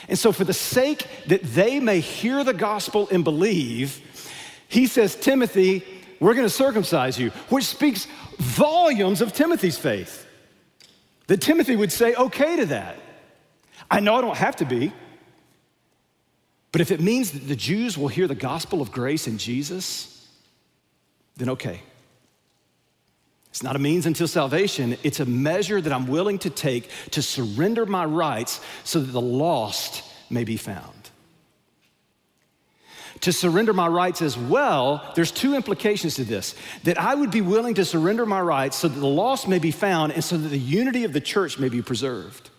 And 0.08 0.18
so, 0.18 0.32
for 0.32 0.44
the 0.44 0.54
sake 0.54 1.08
that 1.28 1.44
they 1.44 1.80
may 1.80 2.00
hear 2.00 2.44
the 2.44 2.54
gospel 2.54 3.08
and 3.12 3.24
believe, 3.24 4.02
he 4.68 4.88
says, 4.88 5.16
Timothy, 5.16 5.84
we're 6.20 6.34
going 6.34 6.46
to 6.46 6.54
circumcise 6.54 7.20
you, 7.20 7.30
which 7.50 7.66
speaks 7.66 8.08
volumes 8.38 9.22
of 9.22 9.34
Timothy's 9.34 9.78
faith. 9.78 10.26
That 11.28 11.42
Timothy 11.42 11.76
would 11.76 11.92
say 11.92 12.16
okay 12.16 12.58
to 12.58 12.66
that. 12.68 12.98
I 13.90 14.00
know 14.00 14.16
I 14.16 14.22
don't 14.22 14.38
have 14.38 14.56
to 14.58 14.66
be, 14.66 14.92
but 16.72 16.82
if 16.82 16.92
it 16.92 17.00
means 17.00 17.32
that 17.32 17.48
the 17.48 17.56
Jews 17.56 17.98
will 17.98 18.08
hear 18.08 18.28
the 18.28 18.36
gospel 18.36 18.82
of 18.82 18.92
grace 18.92 19.28
in 19.28 19.38
Jesus, 19.38 20.28
then 21.38 21.50
okay. 21.50 21.82
It's 23.60 23.64
not 23.66 23.76
a 23.76 23.80
means 23.80 24.06
until 24.06 24.28
salvation, 24.28 24.98
it's 25.04 25.20
a 25.20 25.26
measure 25.26 25.82
that 25.82 25.92
I'm 25.92 26.08
willing 26.08 26.40
to 26.40 26.50
take 26.50 26.90
to 27.12 27.22
surrender 27.22 27.86
my 27.86 28.06
rights 28.06 28.62
so 28.86 29.02
that 29.02 29.12
the 29.12 29.20
lost 29.20 30.02
may 30.30 30.46
be 30.46 30.56
found 30.56 31.00
to 33.22 33.34
surrender 33.34 33.74
my 33.74 33.88
rights 33.88 34.22
as 34.22 34.38
well, 34.38 35.12
there's 35.16 35.32
two 35.32 35.56
implications 35.56 36.16
to 36.16 36.24
this. 36.24 36.56
That 36.84 36.98
I 36.98 37.16
would 37.16 37.32
be 37.32 37.42
willing 37.42 37.76
to 37.76 37.86
surrender 37.86 38.26
my 38.26 38.40
rights 38.40 38.78
so 38.78 38.88
that 38.88 39.00
the 39.00 39.08
lost 39.08 39.48
may 39.48 39.60
be 39.60 39.72
found 39.72 40.14
and 40.14 40.24
so 40.24 40.38
that 40.38 40.48
the 40.48 40.58
unity 40.58 41.04
of 41.04 41.14
the 41.14 41.22
church 41.22 41.60
may 41.60 41.70
be 41.70 41.82
preserved. 41.82 42.50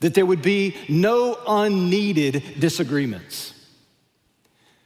That 0.00 0.14
there 0.14 0.26
would 0.26 0.42
be 0.42 0.76
no 0.88 1.38
unneeded 1.46 2.60
disagreements. 2.60 3.52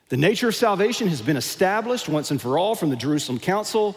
The 0.09 0.17
nature 0.17 0.49
of 0.49 0.55
salvation 0.55 1.09
has 1.09 1.21
been 1.21 1.37
established 1.37 2.09
once 2.09 2.31
and 2.31 2.41
for 2.41 2.59
all 2.59 2.75
from 2.75 2.89
the 2.89 2.97
Jerusalem 2.97 3.39
Council. 3.39 3.95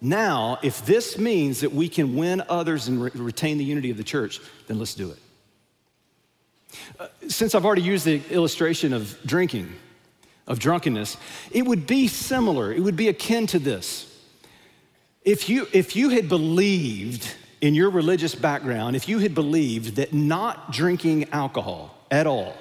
Now, 0.00 0.58
if 0.62 0.84
this 0.84 1.18
means 1.18 1.60
that 1.60 1.72
we 1.72 1.88
can 1.88 2.16
win 2.16 2.42
others 2.48 2.88
and 2.88 3.02
re- 3.02 3.10
retain 3.14 3.58
the 3.58 3.64
unity 3.64 3.90
of 3.90 3.96
the 3.96 4.04
church, 4.04 4.40
then 4.66 4.78
let's 4.78 4.94
do 4.94 5.10
it. 5.10 5.18
Uh, 6.98 7.08
since 7.28 7.54
I've 7.54 7.64
already 7.64 7.82
used 7.82 8.04
the 8.04 8.20
illustration 8.30 8.92
of 8.92 9.16
drinking, 9.24 9.72
of 10.46 10.58
drunkenness, 10.58 11.16
it 11.50 11.62
would 11.62 11.86
be 11.86 12.08
similar. 12.08 12.72
It 12.72 12.80
would 12.80 12.96
be 12.96 13.08
akin 13.08 13.46
to 13.48 13.58
this. 13.58 14.10
If 15.24 15.48
you, 15.48 15.66
if 15.72 15.96
you 15.96 16.10
had 16.10 16.28
believed 16.28 17.26
in 17.60 17.74
your 17.74 17.88
religious 17.88 18.34
background, 18.34 18.94
if 18.96 19.08
you 19.08 19.18
had 19.18 19.34
believed 19.34 19.96
that 19.96 20.12
not 20.12 20.70
drinking 20.70 21.30
alcohol 21.32 21.96
at 22.10 22.26
all 22.26 22.54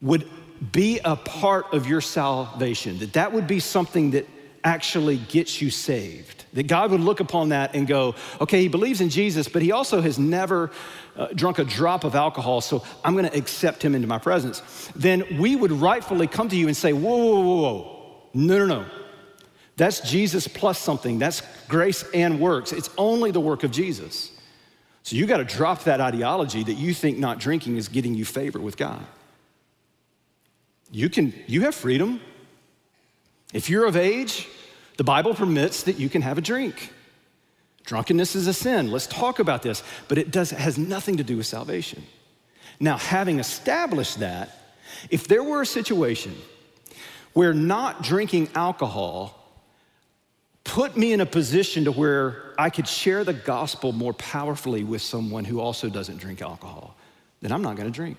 would 0.00 0.26
be 0.72 0.98
a 1.04 1.16
part 1.16 1.66
of 1.74 1.86
your 1.86 2.00
salvation, 2.00 2.98
that 3.00 3.12
that 3.12 3.32
would 3.32 3.46
be 3.46 3.60
something 3.60 4.12
that 4.12 4.26
actually 4.64 5.16
gets 5.16 5.60
you 5.60 5.70
saved. 5.70 6.44
That 6.52 6.66
God 6.66 6.90
would 6.90 7.00
look 7.00 7.20
upon 7.20 7.50
that 7.50 7.74
and 7.74 7.86
go, 7.86 8.14
okay, 8.40 8.60
he 8.60 8.68
believes 8.68 9.00
in 9.00 9.08
Jesus, 9.08 9.48
but 9.48 9.62
he 9.62 9.72
also 9.72 10.00
has 10.00 10.18
never 10.18 10.70
uh, 11.16 11.28
drunk 11.34 11.58
a 11.58 11.64
drop 11.64 12.04
of 12.04 12.14
alcohol, 12.14 12.60
so 12.60 12.84
I'm 13.04 13.14
gonna 13.14 13.30
accept 13.32 13.82
him 13.82 13.94
into 13.94 14.08
my 14.08 14.18
presence. 14.18 14.90
Then 14.96 15.38
we 15.38 15.56
would 15.56 15.72
rightfully 15.72 16.26
come 16.26 16.48
to 16.48 16.56
you 16.56 16.66
and 16.66 16.76
say, 16.76 16.92
whoa, 16.92 17.16
whoa, 17.16 17.40
whoa, 17.40 17.62
whoa. 17.62 17.96
No, 18.34 18.58
no, 18.58 18.66
no. 18.66 18.86
That's 19.76 20.00
Jesus 20.00 20.46
plus 20.46 20.78
something. 20.78 21.18
That's 21.18 21.42
grace 21.68 22.04
and 22.12 22.38
works. 22.38 22.72
It's 22.72 22.90
only 22.98 23.30
the 23.30 23.40
work 23.40 23.64
of 23.64 23.70
Jesus. 23.70 24.30
So 25.02 25.16
you 25.16 25.26
got 25.26 25.38
to 25.38 25.44
drop 25.44 25.84
that 25.84 26.00
ideology 26.00 26.62
that 26.62 26.74
you 26.74 26.92
think 26.92 27.18
not 27.18 27.38
drinking 27.38 27.78
is 27.78 27.88
getting 27.88 28.14
you 28.14 28.24
favor 28.24 28.60
with 28.60 28.76
God. 28.76 29.04
You 30.90 31.08
can 31.08 31.32
you 31.46 31.62
have 31.62 31.74
freedom. 31.74 32.20
If 33.52 33.68
you're 33.68 33.86
of 33.86 33.96
age, 33.96 34.48
the 34.96 35.04
Bible 35.04 35.34
permits 35.34 35.84
that 35.84 35.98
you 35.98 36.08
can 36.08 36.22
have 36.22 36.38
a 36.38 36.40
drink. 36.40 36.92
Drunkenness 37.84 38.36
is 38.36 38.46
a 38.46 38.52
sin. 38.52 38.90
Let's 38.90 39.06
talk 39.06 39.38
about 39.38 39.62
this, 39.62 39.82
but 40.08 40.18
it 40.18 40.30
does 40.30 40.50
has 40.50 40.78
nothing 40.78 41.16
to 41.16 41.24
do 41.24 41.36
with 41.36 41.46
salvation. 41.46 42.04
Now, 42.78 42.96
having 42.96 43.40
established 43.40 44.20
that, 44.20 44.76
if 45.10 45.26
there 45.26 45.42
were 45.42 45.62
a 45.62 45.66
situation 45.66 46.36
where 47.32 47.54
not 47.54 48.02
drinking 48.02 48.48
alcohol 48.54 49.36
put 50.64 50.96
me 50.96 51.12
in 51.12 51.20
a 51.20 51.26
position 51.26 51.84
to 51.84 51.92
where 51.92 52.54
I 52.58 52.70
could 52.70 52.86
share 52.86 53.24
the 53.24 53.32
gospel 53.32 53.92
more 53.92 54.12
powerfully 54.14 54.84
with 54.84 55.02
someone 55.02 55.44
who 55.44 55.60
also 55.60 55.88
doesn't 55.88 56.18
drink 56.18 56.42
alcohol, 56.42 56.96
then 57.40 57.52
I'm 57.52 57.62
not 57.62 57.76
going 57.76 57.90
to 57.90 57.94
drink. 57.94 58.16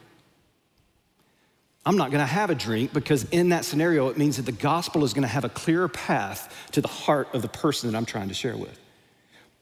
I'm 1.86 1.98
not 1.98 2.12
going 2.12 2.22
to 2.22 2.32
have 2.32 2.50
a 2.50 2.56
drink 2.56 2.94
because 2.94 3.24
in 3.32 3.50
that 3.50 3.66
scenario, 3.66 4.10
it 4.10 4.18
means 4.18 4.38
that 4.38 4.46
the 4.46 4.52
gospel 4.52 5.04
is 5.04 5.14
going 5.14 5.24
to 5.24 5.28
have 5.28 5.46
a 5.46 5.50
clearer 5.50 5.88
path 5.88 6.54
to 6.74 6.82
the 6.82 6.88
heart 6.88 7.28
of 7.34 7.42
the 7.42 7.48
person 7.48 7.92
that 7.92 7.98
I'm 7.98 8.06
trying 8.06 8.28
to 8.28 8.34
share 8.36 8.56
with. 8.56 8.78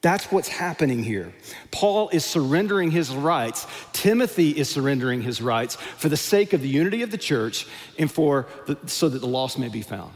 That's 0.02 0.32
what's 0.32 0.48
happening 0.48 1.02
here. 1.02 1.32
Paul 1.70 2.08
is 2.10 2.24
surrendering 2.24 2.90
his 2.90 3.14
rights. 3.14 3.66
Timothy 3.92 4.50
is 4.50 4.68
surrendering 4.68 5.20
his 5.20 5.42
rights 5.42 5.76
for 5.76 6.08
the 6.08 6.16
sake 6.16 6.52
of 6.52 6.62
the 6.62 6.68
unity 6.68 7.02
of 7.02 7.10
the 7.10 7.18
church 7.18 7.66
and 7.98 8.10
for 8.10 8.46
the, 8.66 8.78
so 8.86 9.08
that 9.08 9.18
the 9.18 9.26
lost 9.26 9.58
may 9.58 9.68
be 9.68 9.82
found. 9.82 10.12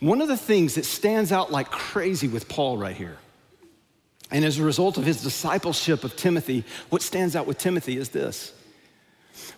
One 0.00 0.20
of 0.20 0.26
the 0.26 0.36
things 0.36 0.74
that 0.74 0.84
stands 0.84 1.30
out 1.30 1.52
like 1.52 1.70
crazy 1.70 2.26
with 2.26 2.48
Paul 2.48 2.76
right 2.76 2.96
here, 2.96 3.18
and 4.32 4.44
as 4.44 4.58
a 4.58 4.64
result 4.64 4.98
of 4.98 5.04
his 5.04 5.22
discipleship 5.22 6.02
of 6.02 6.16
Timothy, 6.16 6.64
what 6.90 7.02
stands 7.02 7.36
out 7.36 7.46
with 7.46 7.58
Timothy 7.58 7.96
is 7.98 8.08
this 8.08 8.52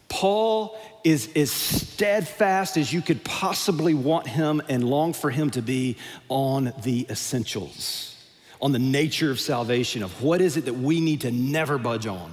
Paul 0.09 0.79
is 1.03 1.29
as 1.35 1.51
steadfast 1.51 2.77
as 2.77 2.93
you 2.93 3.03
could 3.03 3.25
possibly 3.25 3.95
want 3.95 4.27
him 4.27 4.63
and 4.69 4.89
long 4.89 5.13
for 5.13 5.31
him 5.31 5.51
to 5.51 5.61
be 5.61 5.97
on 6.29 6.73
the 6.83 7.07
essentials, 7.11 8.17
on 8.61 8.73
the 8.73 8.79
nature 8.79 9.31
of 9.31 9.41
salvation, 9.41 10.03
of 10.03 10.23
what 10.23 10.41
is 10.41 10.57
it 10.57 10.65
that 10.67 10.75
we 10.75 11.01
need 11.01 11.23
to 11.23 11.31
never 11.31 11.79
budge 11.79 12.07
on. 12.07 12.33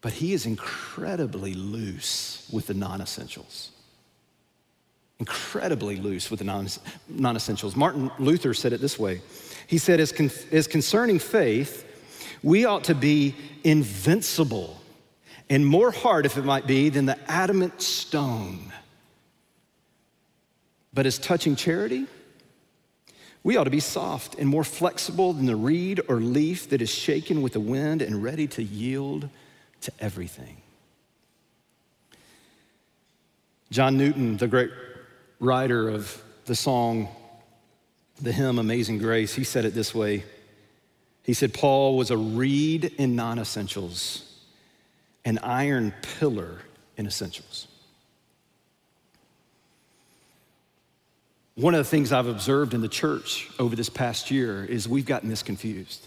But 0.00 0.12
he 0.14 0.32
is 0.32 0.46
incredibly 0.46 1.54
loose 1.54 2.46
with 2.52 2.66
the 2.66 2.74
non 2.74 3.00
essentials. 3.00 3.70
Incredibly 5.20 5.96
loose 5.96 6.28
with 6.28 6.40
the 6.40 6.66
non 7.08 7.36
essentials. 7.36 7.76
Martin 7.76 8.10
Luther 8.18 8.52
said 8.52 8.72
it 8.72 8.80
this 8.80 8.98
way 8.98 9.20
He 9.68 9.78
said, 9.78 10.00
as, 10.00 10.10
con- 10.10 10.32
as 10.50 10.66
concerning 10.66 11.20
faith, 11.20 11.86
we 12.42 12.64
ought 12.64 12.84
to 12.84 12.96
be 12.96 13.36
invincible 13.62 14.81
and 15.52 15.66
more 15.66 15.90
hard, 15.90 16.24
if 16.24 16.38
it 16.38 16.46
might 16.46 16.66
be, 16.66 16.88
than 16.88 17.04
the 17.04 17.18
adamant 17.30 17.82
stone. 17.82 18.72
But 20.94 21.04
as 21.04 21.18
touching 21.18 21.56
charity, 21.56 22.06
we 23.42 23.58
ought 23.58 23.64
to 23.64 23.70
be 23.70 23.78
soft 23.78 24.36
and 24.36 24.48
more 24.48 24.64
flexible 24.64 25.34
than 25.34 25.44
the 25.44 25.54
reed 25.54 26.00
or 26.08 26.16
leaf 26.16 26.70
that 26.70 26.80
is 26.80 26.88
shaken 26.88 27.42
with 27.42 27.52
the 27.52 27.60
wind 27.60 28.00
and 28.00 28.22
ready 28.22 28.46
to 28.46 28.62
yield 28.62 29.28
to 29.82 29.92
everything. 30.00 30.56
John 33.70 33.98
Newton, 33.98 34.38
the 34.38 34.48
great 34.48 34.70
writer 35.38 35.90
of 35.90 36.22
the 36.46 36.54
song, 36.54 37.08
the 38.22 38.32
hymn 38.32 38.58
Amazing 38.58 38.96
Grace, 38.96 39.34
he 39.34 39.44
said 39.44 39.66
it 39.66 39.74
this 39.74 39.94
way 39.94 40.24
He 41.22 41.34
said 41.34 41.52
Paul 41.52 41.98
was 41.98 42.10
a 42.10 42.16
reed 42.16 42.86
in 42.96 43.16
non 43.16 43.38
essentials, 43.38 44.31
an 45.24 45.38
iron 45.38 45.94
pillar 46.18 46.58
in 46.96 47.06
essentials. 47.06 47.68
One 51.54 51.74
of 51.74 51.78
the 51.78 51.84
things 51.84 52.12
I've 52.12 52.26
observed 52.26 52.72
in 52.74 52.80
the 52.80 52.88
church 52.88 53.50
over 53.58 53.76
this 53.76 53.88
past 53.88 54.30
year 54.30 54.64
is 54.64 54.88
we've 54.88 55.04
gotten 55.04 55.28
this 55.28 55.42
confused. 55.42 56.06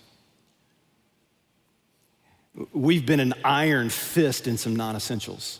We've 2.73 3.05
been 3.05 3.19
an 3.19 3.33
iron 3.43 3.89
fist 3.89 4.47
in 4.47 4.57
some 4.57 4.75
non 4.75 4.95
essentials 4.95 5.59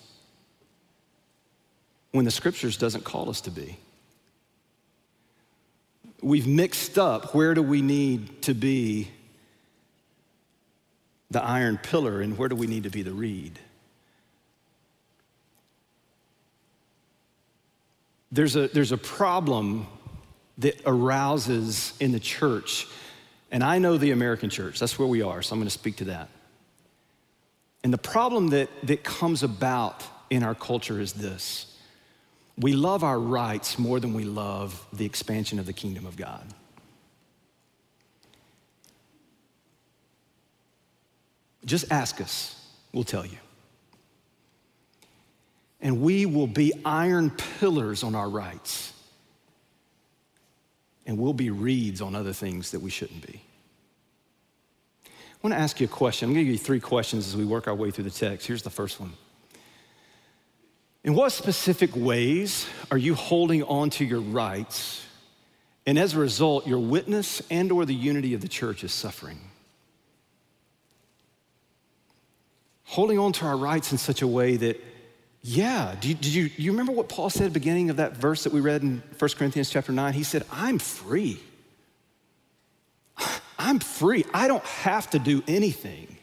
when 2.11 2.25
the 2.25 2.31
scriptures 2.31 2.77
doesn't 2.77 3.03
call 3.03 3.29
us 3.29 3.41
to 3.41 3.51
be. 3.51 3.77
We've 6.21 6.47
mixed 6.47 6.97
up 6.97 7.35
where 7.35 7.53
do 7.53 7.61
we 7.61 7.81
need 7.81 8.41
to 8.43 8.53
be 8.53 9.09
the 11.31 11.43
iron 11.43 11.77
pillar 11.77 12.21
and 12.21 12.38
where 12.38 12.49
do 12.49 12.55
we 12.55 12.67
need 12.67 12.83
to 12.83 12.89
be 12.89 13.01
the 13.01 13.13
reed. 13.13 13.59
There's 18.31 18.55
a, 18.55 18.67
there's 18.67 18.91
a 18.91 18.97
problem 18.97 19.88
that 20.57 20.81
arouses 20.85 21.93
in 21.99 22.11
the 22.11 22.19
church, 22.19 22.88
and 23.51 23.63
I 23.63 23.79
know 23.79 23.97
the 23.97 24.11
American 24.11 24.49
church, 24.49 24.79
that's 24.79 24.97
where 24.99 25.07
we 25.07 25.21
are, 25.21 25.41
so 25.41 25.53
I'm 25.53 25.59
going 25.59 25.67
to 25.67 25.71
speak 25.71 25.97
to 25.97 26.05
that. 26.05 26.29
And 27.83 27.93
the 27.93 27.97
problem 27.97 28.49
that, 28.49 28.69
that 28.83 29.03
comes 29.03 29.43
about 29.43 30.03
in 30.29 30.43
our 30.43 30.55
culture 30.55 30.99
is 30.99 31.13
this 31.13 31.71
we 32.57 32.73
love 32.73 33.03
our 33.03 33.19
rights 33.19 33.77
more 33.77 33.99
than 33.99 34.13
we 34.13 34.23
love 34.23 34.85
the 34.93 35.05
expansion 35.05 35.59
of 35.59 35.65
the 35.65 35.73
kingdom 35.73 36.05
of 36.05 36.15
God. 36.15 36.45
Just 41.65 41.91
ask 41.91 42.21
us, 42.21 42.56
we'll 42.93 43.04
tell 43.04 43.25
you. 43.25 43.38
And 45.82 46.01
we 46.01 46.25
will 46.25 46.47
be 46.47 46.73
iron 46.86 47.32
pillars 47.32 48.04
on 48.04 48.15
our 48.15 48.30
rights. 48.30 48.93
And 51.06 51.17
we'll 51.17 51.34
be 51.34 51.49
reeds 51.49 52.01
on 52.01 52.15
other 52.15 52.34
things 52.34 52.71
that 52.71 52.80
we 52.80 52.89
shouldn't 52.89 53.25
be. 53.25 53.41
I 55.06 55.10
want 55.47 55.54
to 55.54 55.60
ask 55.60 55.80
you 55.80 55.86
a 55.86 55.89
question. 55.89 56.28
I'm 56.28 56.34
going 56.34 56.45
to 56.45 56.51
give 56.51 56.60
you 56.60 56.65
three 56.65 56.80
questions 56.80 57.28
as 57.28 57.38
we 57.38 57.45
work 57.45 57.67
our 57.67 57.75
way 57.75 57.91
through 57.91 58.06
the 58.06 58.10
text. 58.10 58.47
Here's 58.47 58.63
the 58.63 58.71
first 58.71 58.99
one 58.99 59.13
In 61.04 61.13
what 61.13 61.32
specific 61.32 61.95
ways 61.95 62.67
are 62.89 62.97
you 62.97 63.13
holding 63.13 63.62
on 63.63 63.91
to 63.91 64.06
your 64.06 64.21
rights? 64.21 65.06
And 65.86 65.99
as 65.99 66.15
a 66.15 66.19
result, 66.19 66.65
your 66.65 66.80
witness 66.80 67.43
and 67.51 67.71
or 67.71 67.86
the 67.86 67.93
unity 67.93 68.34
of 68.34 68.41
the 68.41 68.47
church 68.47 68.84
is 68.84 68.91
suffering. 68.91 69.44
Holding 72.86 73.19
on 73.19 73.34
to 73.34 73.45
our 73.45 73.58
rights 73.58 73.91
in 73.91 73.98
such 73.98 74.21
a 74.21 74.28
way 74.28 74.58
that 74.58 74.82
yeah. 75.48 75.95
Did 76.02 76.26
you, 76.26 76.45
you, 76.45 76.52
you 76.58 76.71
remember 76.71 76.91
what 76.91 77.08
Paul 77.08 77.30
said 77.30 77.43
at 77.43 77.54
the 77.54 77.60
beginning 77.60 77.91
of 77.91 77.98
that 77.98 78.17
verse 78.17 78.45
that 78.45 78.54
we 78.54 78.62
read 78.62 78.82
in 78.82 79.04
1 79.19 79.32
Corinthians 79.38 79.69
chapter 79.69 79.91
9? 79.91 80.13
He 80.13 80.24
said, 80.24 80.43
I'm 80.52 80.80
free. 80.80 81.39
I'm 83.60 83.78
free. 83.78 84.26
I 84.34 84.48
don't 84.48 84.63
have 84.63 85.08
to 85.12 85.19
do 85.19 85.43
anything. 85.48 86.17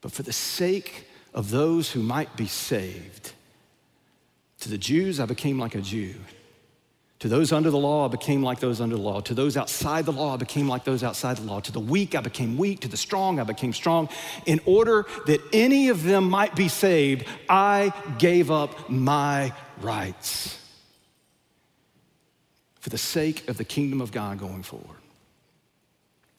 But 0.00 0.10
for 0.10 0.24
the 0.24 0.32
sake 0.32 1.06
of 1.32 1.50
those 1.50 1.92
who 1.92 2.02
might 2.02 2.34
be 2.36 2.48
saved, 2.48 3.32
to 4.60 4.68
the 4.68 4.78
Jews, 4.78 5.20
I 5.20 5.26
became 5.26 5.58
like 5.58 5.74
a 5.74 5.80
Jew. 5.80 6.14
To 7.20 7.28
those 7.28 7.52
under 7.52 7.70
the 7.70 7.78
law, 7.78 8.06
I 8.06 8.08
became 8.08 8.42
like 8.42 8.60
those 8.60 8.80
under 8.80 8.96
the 8.96 9.02
law. 9.02 9.20
To 9.20 9.34
those 9.34 9.58
outside 9.58 10.06
the 10.06 10.12
law, 10.12 10.34
I 10.34 10.36
became 10.38 10.66
like 10.66 10.84
those 10.84 11.04
outside 11.04 11.36
the 11.36 11.42
law. 11.42 11.60
To 11.60 11.70
the 11.70 11.80
weak, 11.80 12.14
I 12.14 12.20
became 12.22 12.56
weak. 12.56 12.80
To 12.80 12.88
the 12.88 12.96
strong, 12.96 13.38
I 13.38 13.44
became 13.44 13.74
strong. 13.74 14.08
In 14.46 14.58
order 14.64 15.04
that 15.26 15.40
any 15.52 15.90
of 15.90 16.02
them 16.02 16.30
might 16.30 16.56
be 16.56 16.68
saved, 16.68 17.26
I 17.48 17.92
gave 18.18 18.50
up 18.50 18.88
my 18.88 19.52
rights 19.82 20.58
for 22.80 22.88
the 22.88 22.98
sake 22.98 23.46
of 23.50 23.58
the 23.58 23.64
kingdom 23.64 24.00
of 24.00 24.12
God 24.12 24.38
going 24.38 24.62
forward. 24.62 24.96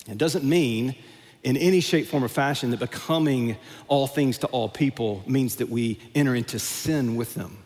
It 0.09 0.17
doesn't 0.17 0.43
mean 0.43 0.95
in 1.43 1.57
any 1.57 1.79
shape, 1.79 2.07
form, 2.07 2.23
or 2.23 2.27
fashion 2.27 2.71
that 2.71 2.79
becoming 2.79 3.57
all 3.87 4.07
things 4.07 4.39
to 4.39 4.47
all 4.47 4.67
people 4.67 5.23
means 5.27 5.57
that 5.57 5.69
we 5.69 5.99
enter 6.15 6.33
into 6.33 6.57
sin 6.57 7.15
with 7.15 7.35
them. 7.35 7.59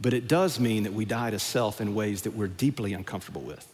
But 0.00 0.14
it 0.14 0.28
does 0.28 0.60
mean 0.60 0.84
that 0.84 0.92
we 0.92 1.04
die 1.04 1.30
to 1.30 1.38
self 1.38 1.80
in 1.80 1.94
ways 1.94 2.22
that 2.22 2.34
we're 2.34 2.46
deeply 2.46 2.92
uncomfortable 2.92 3.42
with. 3.42 3.66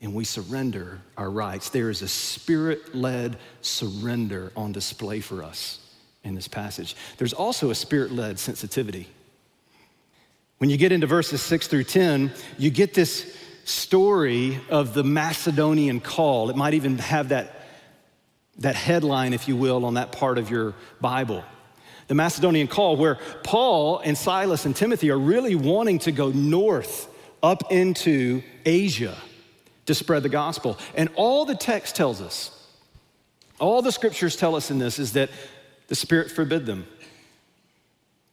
And 0.00 0.14
we 0.14 0.24
surrender 0.24 1.00
our 1.16 1.30
rights. 1.30 1.70
There 1.70 1.90
is 1.90 2.02
a 2.02 2.08
spirit 2.08 2.94
led 2.94 3.38
surrender 3.62 4.52
on 4.56 4.72
display 4.72 5.20
for 5.20 5.42
us 5.42 5.78
in 6.24 6.34
this 6.34 6.48
passage. 6.48 6.96
There's 7.18 7.32
also 7.32 7.70
a 7.70 7.74
spirit 7.74 8.10
led 8.10 8.38
sensitivity. 8.38 9.08
When 10.58 10.70
you 10.70 10.76
get 10.76 10.90
into 10.90 11.06
verses 11.06 11.40
six 11.40 11.68
through 11.68 11.84
10, 11.84 12.32
you 12.58 12.70
get 12.70 12.94
this 12.94 13.36
story 13.64 14.60
of 14.70 14.92
the 14.92 15.04
Macedonian 15.04 16.00
call. 16.00 16.50
It 16.50 16.56
might 16.56 16.74
even 16.74 16.98
have 16.98 17.28
that, 17.28 17.66
that 18.58 18.74
headline, 18.74 19.32
if 19.34 19.48
you 19.48 19.56
will, 19.56 19.84
on 19.84 19.94
that 19.94 20.12
part 20.12 20.38
of 20.38 20.50
your 20.50 20.74
Bible 21.00 21.44
the 22.08 22.14
Macedonian 22.14 22.68
call, 22.68 22.96
where 22.96 23.18
Paul 23.42 23.98
and 23.98 24.16
Silas 24.16 24.64
and 24.64 24.74
Timothy 24.74 25.10
are 25.10 25.18
really 25.18 25.54
wanting 25.54 25.98
to 26.00 26.12
go 26.12 26.30
north 26.30 27.08
up 27.42 27.72
into 27.72 28.42
Asia 28.64 29.16
to 29.86 29.94
spread 29.94 30.22
the 30.22 30.28
gospel. 30.28 30.78
And 30.94 31.08
all 31.16 31.44
the 31.44 31.54
text 31.54 31.96
tells 31.96 32.20
us, 32.20 32.52
all 33.58 33.82
the 33.82 33.92
scriptures 33.92 34.36
tell 34.36 34.54
us 34.54 34.70
in 34.70 34.78
this 34.78 34.98
is 34.98 35.14
that 35.14 35.30
the 35.88 35.94
Spirit 35.94 36.30
forbid 36.30 36.66
them. 36.66 36.86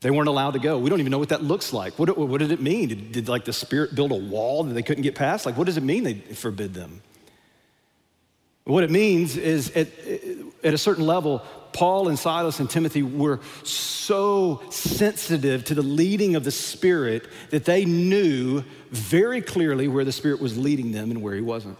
They 0.01 0.11
weren't 0.11 0.27
allowed 0.27 0.51
to 0.51 0.59
go. 0.59 0.79
We 0.79 0.89
don't 0.89 0.99
even 0.99 1.11
know 1.11 1.19
what 1.19 1.29
that 1.29 1.43
looks 1.43 1.71
like. 1.71 1.97
What, 1.97 2.17
what 2.17 2.39
did 2.39 2.51
it 2.51 2.61
mean? 2.61 2.89
Did, 2.89 3.11
did, 3.13 3.29
like 3.29 3.45
the 3.45 3.53
Spirit 3.53 3.95
build 3.95 4.11
a 4.11 4.15
wall 4.15 4.65
that 4.65 4.73
they 4.73 4.83
couldn't 4.83 5.03
get 5.03 5.15
past? 5.15 5.45
Like, 5.45 5.55
what 5.55 5.65
does 5.65 5.77
it 5.77 5.83
mean 5.83 6.03
they 6.03 6.15
forbid 6.15 6.73
them? 6.73 7.01
What 8.65 8.83
it 8.83 8.91
means 8.91 9.37
is 9.37 9.69
at, 9.71 9.87
at 10.63 10.73
a 10.73 10.77
certain 10.77 11.05
level, 11.05 11.41
Paul 11.73 12.07
and 12.07 12.17
Silas 12.17 12.59
and 12.59 12.69
Timothy 12.69 13.03
were 13.03 13.39
so 13.63 14.61
sensitive 14.69 15.65
to 15.65 15.75
the 15.75 15.81
leading 15.81 16.35
of 16.35 16.43
the 16.43 16.51
Spirit 16.51 17.27
that 17.49 17.65
they 17.65 17.85
knew 17.85 18.63
very 18.91 19.41
clearly 19.41 19.87
where 19.87 20.05
the 20.05 20.11
Spirit 20.11 20.39
was 20.39 20.57
leading 20.57 20.91
them 20.91 21.11
and 21.11 21.21
where 21.21 21.35
He 21.35 21.41
wasn't. 21.41 21.77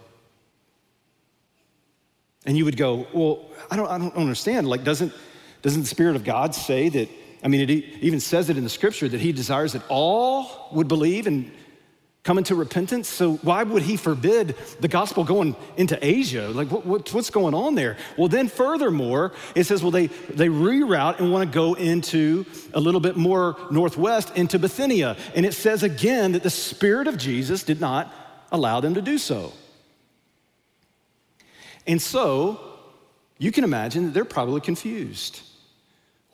And 2.46 2.56
you 2.58 2.64
would 2.64 2.76
go, 2.76 3.06
Well, 3.12 3.46
I 3.70 3.76
don't, 3.76 3.88
I 3.88 3.98
don't 3.98 4.14
understand. 4.16 4.68
Like, 4.68 4.84
doesn't, 4.84 5.12
doesn't 5.62 5.82
the 5.82 5.88
Spirit 5.88 6.16
of 6.16 6.24
God 6.24 6.54
say 6.54 6.88
that? 6.90 7.08
I 7.42 7.48
mean, 7.48 7.68
it 7.68 7.70
even 7.70 8.20
says 8.20 8.48
it 8.48 8.56
in 8.56 8.64
the 8.64 8.70
scripture 8.70 9.08
that 9.08 9.20
He 9.20 9.32
desires 9.32 9.74
that 9.74 9.82
all 9.88 10.68
would 10.72 10.88
believe 10.88 11.26
and 11.26 11.50
come 12.24 12.38
into 12.38 12.54
repentance. 12.54 13.06
So 13.06 13.34
why 13.36 13.62
would 13.62 13.82
he 13.82 13.98
forbid 13.98 14.56
the 14.80 14.88
gospel 14.88 15.24
going 15.24 15.54
into 15.76 15.98
Asia? 16.04 16.48
Like 16.48 16.70
what, 16.70 16.86
what, 16.86 17.12
what's 17.12 17.28
going 17.28 17.52
on 17.54 17.74
there? 17.74 17.98
Well, 18.16 18.28
then 18.28 18.48
furthermore, 18.48 19.32
it 19.54 19.64
says, 19.64 19.82
well, 19.82 19.90
they, 19.90 20.06
they 20.06 20.48
reroute 20.48 21.20
and 21.20 21.30
want 21.30 21.50
to 21.50 21.54
go 21.54 21.74
into 21.74 22.46
a 22.72 22.80
little 22.80 23.00
bit 23.00 23.16
more 23.16 23.56
northwest 23.70 24.34
into 24.36 24.58
Bithynia. 24.58 25.16
And 25.34 25.44
it 25.44 25.52
says 25.52 25.82
again 25.82 26.32
that 26.32 26.42
the 26.42 26.50
Spirit 26.50 27.08
of 27.08 27.18
Jesus 27.18 27.62
did 27.62 27.80
not 27.80 28.12
allow 28.50 28.80
them 28.80 28.94
to 28.94 29.02
do 29.02 29.18
so. 29.18 29.52
And 31.86 32.00
so 32.00 32.58
you 33.36 33.52
can 33.52 33.64
imagine 33.64 34.06
that 34.06 34.14
they're 34.14 34.24
probably 34.24 34.62
confused. 34.62 35.42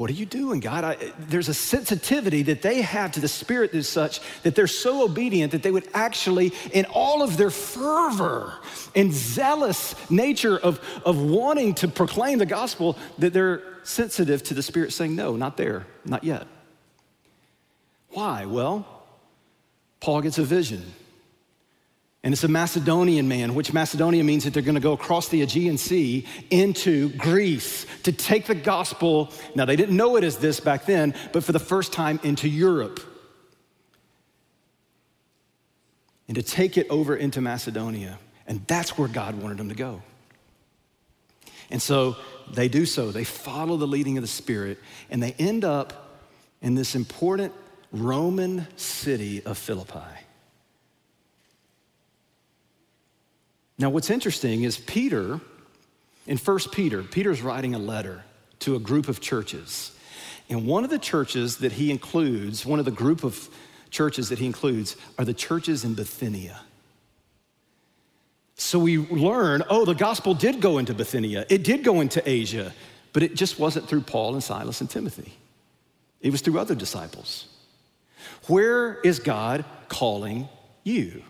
What 0.01 0.09
are 0.09 0.15
you 0.15 0.25
doing, 0.25 0.61
God? 0.61 0.83
I, 0.83 0.97
there's 1.19 1.51
a 1.51 1.55
sensitivity 1.55 2.43
that 2.45 2.63
they 2.63 2.81
have 2.81 3.13
to 3.13 3.21
the 3.21 3.29
Spirit 3.29 3.71
that's 3.73 3.87
such 3.87 4.21
that 4.45 4.55
they're 4.55 4.67
so 4.67 5.05
obedient 5.05 5.53
that 5.53 5.63
they 5.63 5.71
would 5.71 5.87
actually, 5.93 6.55
in 6.73 6.87
all 6.87 7.23
of 7.23 7.37
their 7.37 7.51
fervor 7.51 8.55
and 8.97 9.13
zealous 9.13 9.95
nature 10.11 10.57
of, 10.57 10.81
of 11.05 11.21
wanting 11.21 11.75
to 11.75 11.89
proclaim 11.89 12.39
the 12.39 12.47
gospel, 12.47 12.97
that 13.19 13.35
they're 13.35 13.63
sensitive 13.83 14.43
to 14.45 14.55
the 14.55 14.63
Spirit 14.63 14.95
saying, 14.95 15.15
No, 15.15 15.37
not 15.37 15.59
there, 15.59 15.87
not 16.07 16.25
yet. 16.25 16.47
Why? 18.09 18.47
Well, 18.47 18.87
Paul 20.01 20.23
gets 20.23 20.39
a 20.39 20.45
vision. 20.45 20.95
And 22.23 22.35
it's 22.35 22.45
a 22.45 22.49
Macedonian 22.49 23.29
man, 23.29 23.55
which 23.55 23.73
Macedonia 23.73 24.23
means 24.23 24.45
that 24.45 24.53
they're 24.53 24.63
going 24.63 24.75
to 24.75 24.81
go 24.81 24.93
across 24.93 25.29
the 25.29 25.41
Aegean 25.41 25.79
Sea 25.79 26.27
into 26.51 27.09
Greece 27.11 27.87
to 28.03 28.13
take 28.13 28.47
the 28.47 28.55
gospel. 28.55 29.33
Now, 29.55 29.65
they 29.65 29.77
didn't 29.77 29.97
know 29.97 30.17
it 30.17 30.25
as 30.25 30.37
this 30.37 30.61
back 30.61 30.85
then, 30.85 31.15
but 31.33 31.45
for 31.45 31.53
the 31.53 31.59
first 31.59 31.95
time 31.95 32.21
into 32.23 32.47
Europe. 32.47 33.01
And 36.29 36.35
to 36.37 36.43
take 36.43 36.77
it 36.77 36.87
over 36.91 37.17
into 37.17 37.41
Macedonia. 37.41 38.19
And 38.47 38.67
that's 38.67 38.99
where 38.99 39.09
God 39.09 39.41
wanted 39.41 39.57
them 39.57 39.71
to 39.71 39.75
go. 39.75 40.03
And 41.71 41.81
so 41.81 42.17
they 42.53 42.69
do 42.69 42.85
so. 42.85 43.13
They 43.13 43.25
follow 43.25 43.77
the 43.77 43.87
leading 43.87 44.19
of 44.19 44.23
the 44.23 44.29
Spirit, 44.29 44.79
and 45.09 45.23
they 45.23 45.33
end 45.39 45.65
up 45.65 46.19
in 46.61 46.75
this 46.75 46.95
important 46.95 47.55
Roman 47.93 48.67
city 48.77 49.43
of 49.45 49.57
Philippi. 49.57 50.01
Now, 53.81 53.89
what's 53.89 54.11
interesting 54.11 54.65
is 54.65 54.77
Peter, 54.77 55.41
in 56.27 56.37
1 56.37 56.59
Peter, 56.71 57.03
Peter's 57.03 57.41
writing 57.41 57.75
a 57.75 57.79
letter 57.79 58.25
to 58.59 58.77
a 58.77 58.79
group 58.79 59.09
of 59.09 59.23
churches. 59.23 59.93
And 60.51 60.67
one 60.67 60.85
of 60.85 60.91
the 60.91 60.99
churches 60.99 61.57
that 61.59 61.73
he 61.73 61.91
includes, 61.91 62.67
one 62.67 62.79
of 62.79 62.85
the 62.85 62.91
group 62.91 63.25
of 63.25 63.49
churches 63.89 64.29
that 64.29 64.39
he 64.39 64.45
includes, 64.45 64.97
are 65.19 65.25
the 65.25 65.33
churches 65.33 65.83
in 65.83 65.95
Bithynia. 65.95 66.61
So 68.57 68.79
we 68.79 68.99
learn 68.99 69.63
oh, 69.71 69.87
the 69.87 69.95
gospel 69.95 70.35
did 70.35 70.61
go 70.61 70.77
into 70.77 70.93
Bithynia, 70.93 71.47
it 71.49 71.65
did 71.65 71.83
go 71.83 72.03
into 72.03 72.23
Asia, 72.29 72.75
but 73.15 73.23
it 73.23 73.35
just 73.35 73.59
wasn't 73.59 73.89
through 73.89 74.03
Paul 74.03 74.35
and 74.35 74.45
Silas 74.45 74.83
and 74.83 74.91
Timothy, 74.91 75.33
it 76.21 76.31
was 76.31 76.43
through 76.43 76.59
other 76.59 76.75
disciples. 76.75 77.47
Where 78.47 79.01
is 79.01 79.21
God 79.21 79.65
calling 79.89 80.51
you? 80.85 81.23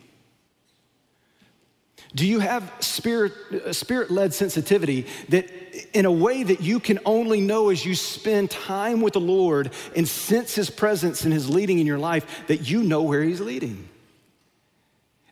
Do 2.15 2.27
you 2.27 2.41
have 2.41 2.73
spirit, 2.81 3.33
uh, 3.53 3.73
spirit-led 3.73 4.35
sensitivity 4.35 5.07
that 5.29 5.49
in 5.93 6.07
a 6.07 6.13
way 6.13 6.43
that 6.43 6.61
you 6.61 6.81
can 6.81 6.99
only 7.05 7.41
know 7.41 7.71
as 7.71 7.85
you 7.85 7.95
spend 7.95 8.51
time 8.51 9.01
with 9.01 9.13
the 9.13 9.21
Lord 9.21 9.71
and 9.95 10.09
sense 10.09 10.55
his 10.55 10.71
presence 10.71 11.25
and 11.25 11.33
his 11.33 11.49
leading 11.49 11.79
in 11.79 11.87
your 11.87 11.99
life 11.99 12.47
that 12.49 12.69
you 12.69 12.83
know 12.83 13.03
where 13.03 13.23
he's 13.23 13.41
leading? 13.41 13.89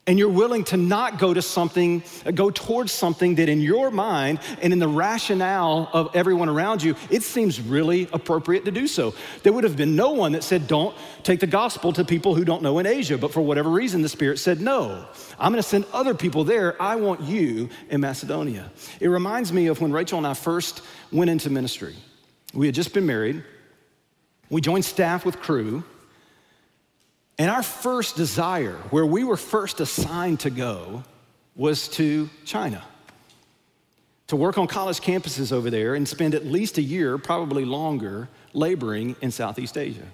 And 0.08 0.18
you're 0.18 0.28
willing 0.30 0.64
to 0.64 0.76
not 0.78 1.18
go 1.18 1.34
to 1.34 1.42
something, 1.42 2.02
uh, 2.24 2.30
go 2.30 2.50
towards 2.50 2.90
something 2.90 3.34
that 3.34 3.48
in 3.48 3.60
your 3.60 3.90
mind 3.90 4.40
and 4.62 4.72
in 4.72 4.78
the 4.78 4.88
rationale 4.88 5.90
of 5.92 6.16
everyone 6.16 6.48
around 6.48 6.82
you, 6.82 6.96
it 7.10 7.22
seems 7.22 7.60
really 7.60 8.08
appropriate 8.12 8.64
to 8.64 8.72
do 8.72 8.86
so. 8.86 9.14
There 9.42 9.52
would 9.52 9.64
have 9.64 9.76
been 9.76 9.94
no 9.94 10.12
one 10.12 10.32
that 10.32 10.42
said, 10.42 10.66
don't 10.66 10.96
take 11.22 11.40
the 11.40 11.46
gospel 11.46 11.92
to 11.92 12.04
people 12.04 12.34
who 12.34 12.44
don't 12.44 12.62
know 12.62 12.78
in 12.78 12.86
Asia. 12.86 13.18
But 13.18 13.32
for 13.32 13.42
whatever 13.42 13.68
reason, 13.68 14.00
the 14.00 14.08
Spirit 14.08 14.38
said, 14.38 14.62
no, 14.62 15.06
I'm 15.38 15.52
to 15.52 15.62
send 15.62 15.84
other 15.92 16.14
people 16.14 16.42
there. 16.42 16.80
I 16.80 16.96
want 16.96 17.20
you 17.20 17.68
in 17.90 18.00
Macedonia. 18.00 18.72
It 19.00 19.08
reminds 19.08 19.52
me 19.52 19.66
of 19.66 19.80
when 19.82 19.92
Rachel 19.92 20.16
and 20.16 20.26
I 20.26 20.32
first 20.32 20.82
went 21.12 21.30
into 21.30 21.50
ministry. 21.50 21.94
We 22.54 22.64
had 22.64 22.74
just 22.74 22.94
been 22.94 23.04
married, 23.04 23.44
we 24.48 24.62
joined 24.62 24.86
staff 24.86 25.26
with 25.26 25.38
Cru. 25.40 25.84
And 27.38 27.50
our 27.50 27.62
first 27.62 28.16
desire, 28.16 28.76
where 28.90 29.06
we 29.06 29.22
were 29.22 29.36
first 29.36 29.80
assigned 29.80 30.40
to 30.40 30.50
go, 30.50 31.04
was 31.54 31.88
to 31.88 32.28
China. 32.44 32.82
To 34.28 34.36
work 34.36 34.58
on 34.58 34.66
college 34.66 35.00
campuses 35.00 35.52
over 35.52 35.70
there 35.70 35.94
and 35.94 36.06
spend 36.06 36.34
at 36.34 36.44
least 36.44 36.78
a 36.78 36.82
year, 36.82 37.16
probably 37.16 37.64
longer, 37.64 38.28
laboring 38.52 39.14
in 39.20 39.30
Southeast 39.30 39.78
Asia. 39.78 40.06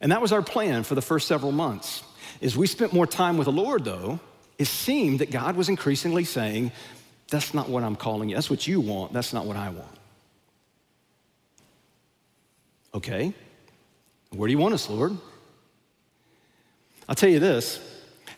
And 0.00 0.12
that 0.12 0.20
was 0.20 0.32
our 0.32 0.42
plan 0.42 0.82
for 0.82 0.94
the 0.94 1.02
first 1.02 1.28
several 1.28 1.52
months. 1.52 2.02
As 2.42 2.56
we 2.56 2.66
spent 2.66 2.92
more 2.92 3.06
time 3.06 3.38
with 3.38 3.46
the 3.46 3.52
Lord, 3.52 3.84
though, 3.84 4.18
it 4.58 4.66
seemed 4.66 5.20
that 5.20 5.30
God 5.30 5.56
was 5.56 5.68
increasingly 5.68 6.24
saying, 6.24 6.72
That's 7.30 7.54
not 7.54 7.68
what 7.68 7.84
I'm 7.84 7.96
calling 7.96 8.28
you. 8.28 8.34
That's 8.34 8.50
what 8.50 8.66
you 8.66 8.80
want. 8.80 9.12
That's 9.12 9.32
not 9.32 9.46
what 9.46 9.56
I 9.56 9.70
want. 9.70 9.96
Okay, 12.92 13.32
where 14.30 14.46
do 14.46 14.52
you 14.52 14.58
want 14.58 14.74
us, 14.74 14.88
Lord? 14.90 15.16
I'll 17.08 17.14
tell 17.14 17.30
you 17.30 17.40
this 17.40 17.80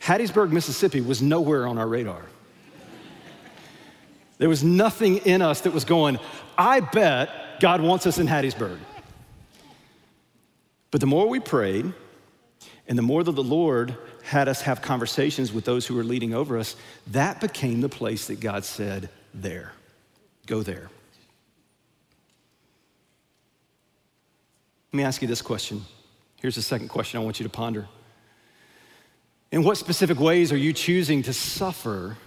Hattiesburg, 0.00 0.50
Mississippi 0.50 1.00
was 1.00 1.22
nowhere 1.22 1.66
on 1.66 1.79
our 1.79 1.87
radar. 1.87 2.22
There 4.38 4.48
was 4.48 4.62
nothing 4.62 5.18
in 5.18 5.40
us 5.40 5.62
that 5.62 5.72
was 5.72 5.85
going, 5.85 6.18
I 6.59 6.81
bet 6.81 7.31
God 7.61 7.81
wants 7.81 8.07
us 8.07 8.18
in 8.18 8.26
Hattiesburg. 8.26 8.79
But 10.90 11.00
the 11.00 11.07
more 11.07 11.29
we 11.29 11.40
prayed, 11.40 11.92
and 12.88 12.96
the 12.96 13.02
more 13.02 13.24
that 13.24 13.33
the 13.33 13.42
Lord 13.42 13.96
had 14.22 14.48
us 14.48 14.62
have 14.62 14.83
conversations 14.83 15.52
with 15.52 15.64
those 15.64 15.87
who 15.87 15.94
were 15.94 16.05
leading 16.05 16.35
over 16.35 16.59
us, 16.59 16.76
that 17.09 17.40
became 17.40 17.81
the 17.81 17.88
place 17.88 18.26
that 18.26 18.40
God 18.40 18.64
said, 18.64 19.09
There, 19.35 19.72
go 20.46 20.62
there. 20.62 20.90
Let 24.92 24.96
me 24.96 25.02
ask 25.02 25.20
you 25.20 25.29
this 25.29 25.42
question. 25.42 25.83
Here's 26.40 26.55
the 26.55 26.62
second 26.62 26.88
question 26.88 27.20
I 27.20 27.24
want 27.24 27.40
you 27.40 27.44
to 27.44 27.50
ponder. 27.50 27.88
In 29.56 29.62
what 29.62 29.78
specific 29.78 30.20
ways 30.20 30.52
are 30.52 30.56
you 30.58 30.74
choosing 30.74 31.22
to 31.22 31.32
suffer? 31.32 32.18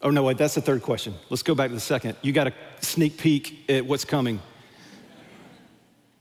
Oh, 0.00 0.08
no, 0.08 0.22
wait, 0.22 0.38
that's 0.38 0.54
the 0.54 0.62
third 0.62 0.80
question. 0.80 1.12
Let's 1.28 1.42
go 1.42 1.54
back 1.54 1.68
to 1.68 1.74
the 1.74 1.80
second. 1.80 2.16
You 2.22 2.32
got 2.32 2.46
a 2.46 2.54
sneak 2.80 3.18
peek 3.18 3.68
at 3.68 3.84
what's 3.84 4.06
coming. 4.06 4.40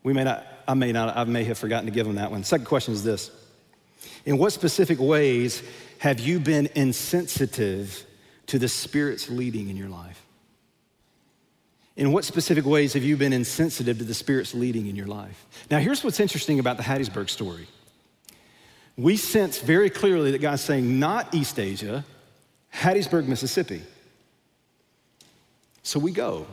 We 0.04 0.12
may 0.12 0.26
not, 0.26 0.46
I 0.68 0.74
may 0.74 0.92
not, 0.92 1.16
I 1.16 1.24
may 1.24 1.46
have 1.46 1.58
forgotten 1.58 1.86
to 1.86 1.92
give 1.94 2.06
them 2.06 2.18
that 2.18 2.32
one. 2.32 2.44
Second 2.44 2.66
question 2.66 2.94
is 2.94 3.02
this 3.02 3.32
In 4.26 4.38
what 4.38 4.52
specific 4.52 5.00
ways 5.00 5.64
have 6.00 6.20
you 6.20 6.38
been 6.38 6.68
insensitive 6.76 8.06
to 8.48 8.60
the 8.60 8.68
Spirit's 8.68 9.30
leading 9.30 9.70
in 9.70 9.78
your 9.78 9.88
life? 9.88 10.22
In 11.96 12.12
what 12.12 12.26
specific 12.26 12.66
ways 12.66 12.92
have 12.92 13.06
you 13.06 13.16
been 13.16 13.32
insensitive 13.32 14.00
to 14.00 14.04
the 14.04 14.14
Spirit's 14.14 14.54
leading 14.54 14.88
in 14.88 14.98
your 14.98 15.08
life? 15.08 15.48
Now, 15.70 15.80
here's 15.80 16.04
what's 16.04 16.20
interesting 16.20 16.60
about 16.60 16.76
the 16.76 16.84
Hattiesburg 16.84 17.30
story 17.30 17.70
we 18.98 19.18
sense 19.18 19.60
very 19.60 19.90
clearly 19.90 20.32
that 20.32 20.42
God's 20.42 20.62
saying, 20.62 21.00
not 21.00 21.34
East 21.34 21.60
Asia, 21.60 22.04
Hattiesburg, 22.74 23.28
Mississippi. 23.28 23.82
So 25.84 26.00
we 26.00 26.12
go. 26.12 26.46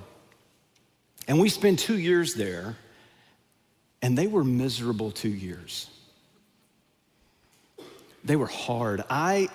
And 1.27 1.39
we 1.39 1.49
spend 1.49 1.79
two 1.79 1.99
years 1.99 2.35
there, 2.35 2.77
and 4.01 4.17
they 4.17 4.27
were 4.27 4.45
miserable 4.45 5.11
two 5.11 5.29
years. 5.29 5.91
They 8.25 8.37
were 8.37 8.47
hard. 8.47 9.03
I, 9.11 9.49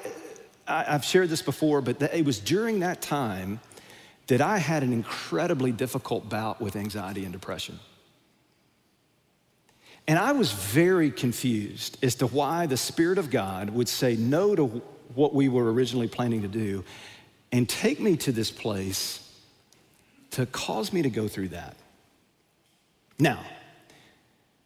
I, 0.67 0.83
have 0.83 1.03
shared 1.03 1.29
this 1.29 1.41
before, 1.41 1.81
but 1.81 2.01
it 2.01 2.25
was 2.25 2.39
during 2.39 2.81
that 2.81 3.01
time 3.01 3.59
that 4.27 4.39
I 4.39 4.57
had 4.57 4.83
an 4.83 4.93
incredibly 4.93 5.71
difficult 5.71 6.29
bout 6.29 6.61
with 6.61 6.75
anxiety 6.75 7.23
and 7.23 7.33
depression. 7.33 7.79
And 10.07 10.19
I 10.19 10.33
was 10.33 10.51
very 10.51 11.11
confused 11.11 11.97
as 12.03 12.15
to 12.15 12.27
why 12.27 12.65
the 12.65 12.77
Spirit 12.77 13.17
of 13.17 13.29
God 13.29 13.69
would 13.69 13.87
say 13.87 14.15
no 14.15 14.55
to 14.55 14.65
what 15.15 15.33
we 15.33 15.47
were 15.47 15.71
originally 15.71 16.07
planning 16.07 16.41
to 16.41 16.47
do 16.47 16.83
and 17.51 17.69
take 17.69 17.99
me 17.99 18.17
to 18.17 18.31
this 18.31 18.51
place 18.51 19.19
to 20.31 20.45
cause 20.47 20.91
me 20.91 21.03
to 21.03 21.09
go 21.09 21.27
through 21.27 21.49
that. 21.49 21.77
Now, 23.19 23.39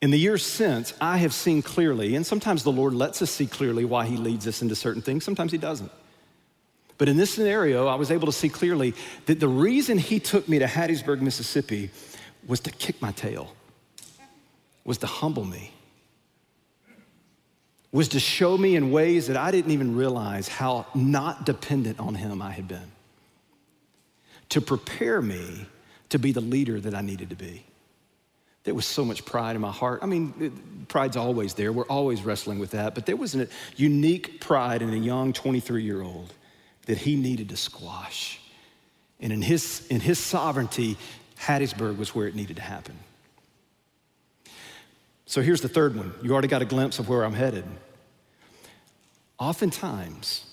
in 0.02 0.12
the 0.12 0.18
years 0.18 0.46
since, 0.46 0.94
I 1.02 1.18
have 1.18 1.34
seen 1.34 1.62
clearly, 1.62 2.16
and 2.16 2.26
sometimes 2.26 2.64
the 2.64 2.72
Lord 2.72 2.94
lets 2.94 3.22
us 3.22 3.30
see 3.30 3.46
clearly 3.46 3.84
why 3.84 4.06
He 4.06 4.16
leads 4.16 4.48
us 4.48 4.62
into 4.62 4.76
certain 4.76 5.02
things, 5.02 5.26
sometimes 5.26 5.52
He 5.52 5.58
doesn't. 5.58 5.92
But 6.98 7.10
in 7.10 7.18
this 7.18 7.32
scenario, 7.32 7.88
I 7.88 7.96
was 7.96 8.10
able 8.10 8.26
to 8.28 8.32
see 8.32 8.50
clearly 8.50 8.96
that 9.26 9.40
the 9.40 9.48
reason 9.48 9.98
He 9.98 10.20
took 10.20 10.48
me 10.48 10.60
to 10.60 10.66
Hattiesburg, 10.66 11.20
Mississippi 11.22 11.92
was 12.48 12.60
to 12.62 12.72
kick 12.72 13.02
my 13.02 13.12
tail 13.12 13.54
was 14.88 14.98
to 15.00 15.06
humble 15.06 15.44
me, 15.44 15.70
was 17.92 18.08
to 18.08 18.20
show 18.20 18.58
me 18.58 18.76
in 18.76 18.90
ways 18.90 19.28
that 19.28 19.38
I 19.38 19.52
didn't 19.52 19.72
even 19.72 19.96
realize 19.96 20.48
how 20.48 20.88
not 20.96 21.46
dependent 21.46 22.00
on 22.00 22.16
Him 22.16 22.42
I 22.42 22.52
had 22.52 22.68
been, 22.68 22.92
to 24.50 24.62
prepare 24.62 25.22
me 25.22 25.68
to 26.10 26.18
be 26.18 26.32
the 26.32 26.42
leader 26.42 26.80
that 26.80 26.96
I 26.96 27.02
needed 27.02 27.30
to 27.30 27.36
be. 27.36 27.64
There 28.64 28.74
was 28.74 28.86
so 28.86 29.04
much 29.04 29.26
pride 29.26 29.56
in 29.56 29.62
my 29.62 29.72
heart. 29.72 30.00
I 30.04 30.06
mean, 30.06 30.86
pride's 30.88 31.18
always 31.18 31.54
there. 31.54 31.72
We're 31.72 31.86
always 31.86 32.24
wrestling 32.24 32.60
with 32.60 32.72
that. 32.72 32.96
But 32.96 33.06
there 33.06 33.16
was 33.16 33.36
a 33.36 33.48
unique 33.76 34.40
pride 34.40 34.82
in 34.82 34.94
a 34.94 34.98
young 34.98 35.34
23 35.34 35.84
year 35.84 36.02
old 36.02 36.34
that 36.86 36.98
he 36.98 37.16
needed 37.16 37.50
to 37.50 37.58
squash. 37.58 38.40
And 39.20 39.34
in 39.34 39.42
his, 39.42 39.86
in 39.88 40.00
his 40.00 40.20
sovereignty, 40.20 40.98
Hattiesburg 41.40 41.98
was 41.98 42.14
where 42.16 42.28
it 42.28 42.36
needed 42.36 42.58
to 42.58 42.62
happen. 42.62 42.98
So 45.28 45.42
here's 45.42 45.60
the 45.60 45.70
third 45.70 45.96
one. 45.96 46.14
You 46.24 46.32
already 46.32 46.48
got 46.48 46.62
a 46.62 46.66
glimpse 46.66 47.00
of 47.00 47.10
where 47.10 47.24
I'm 47.24 47.34
headed. 47.34 47.66
Oftentimes, 49.38 50.46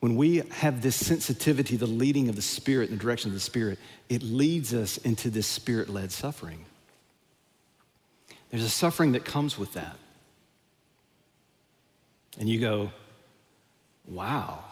when 0.00 0.16
we 0.16 0.42
have 0.50 0.82
this 0.82 0.96
sensitivity, 0.96 1.76
the 1.76 1.86
leading 1.86 2.28
of 2.28 2.34
the 2.34 2.42
Spirit 2.42 2.90
in 2.90 2.98
the 2.98 3.02
direction 3.02 3.30
of 3.30 3.34
the 3.34 3.40
Spirit, 3.40 3.78
it 4.08 4.20
leads 4.22 4.74
us 4.74 4.98
into 4.98 5.30
this 5.30 5.46
Spirit 5.46 5.88
led 5.88 6.10
suffering. 6.10 6.64
There's 8.50 8.64
a 8.64 8.68
suffering 8.68 9.12
that 9.12 9.24
comes 9.24 9.56
with 9.56 9.72
that. 9.74 9.96
And 12.40 12.48
you 12.48 12.58
go, 12.58 12.90
wow, 14.08 14.64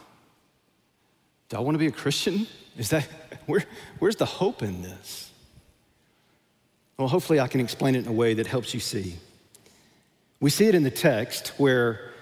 do 1.48 1.56
I 1.56 1.60
want 1.60 1.76
to 1.76 1.78
be 1.78 1.86
a 1.86 1.92
Christian? 1.92 2.48
Is 2.76 2.90
that, 2.90 3.04
where, 3.46 3.62
where's 4.00 4.16
the 4.16 4.26
hope 4.26 4.62
in 4.64 4.82
this? 4.82 5.29
Well, 7.00 7.08
hopefully, 7.08 7.40
I 7.40 7.48
can 7.48 7.62
explain 7.62 7.94
it 7.94 8.00
in 8.00 8.08
a 8.08 8.12
way 8.12 8.34
that 8.34 8.46
helps 8.46 8.74
you 8.74 8.80
see. 8.80 9.16
We 10.38 10.50
see 10.50 10.66
it 10.66 10.74
in 10.74 10.82
the 10.82 10.90
text 10.90 11.54
where, 11.56 12.12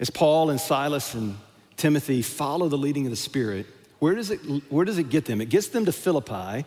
as 0.00 0.08
Paul 0.08 0.48
and 0.48 0.58
Silas 0.58 1.12
and 1.12 1.36
Timothy 1.76 2.22
follow 2.22 2.70
the 2.70 2.78
leading 2.78 3.04
of 3.04 3.10
the 3.10 3.16
Spirit, 3.16 3.66
where 3.98 4.14
does 4.14 4.30
it, 4.30 4.38
where 4.70 4.86
does 4.86 4.96
it 4.96 5.10
get 5.10 5.26
them? 5.26 5.42
It 5.42 5.50
gets 5.50 5.68
them 5.68 5.84
to 5.84 5.92
Philippi, 5.92 6.64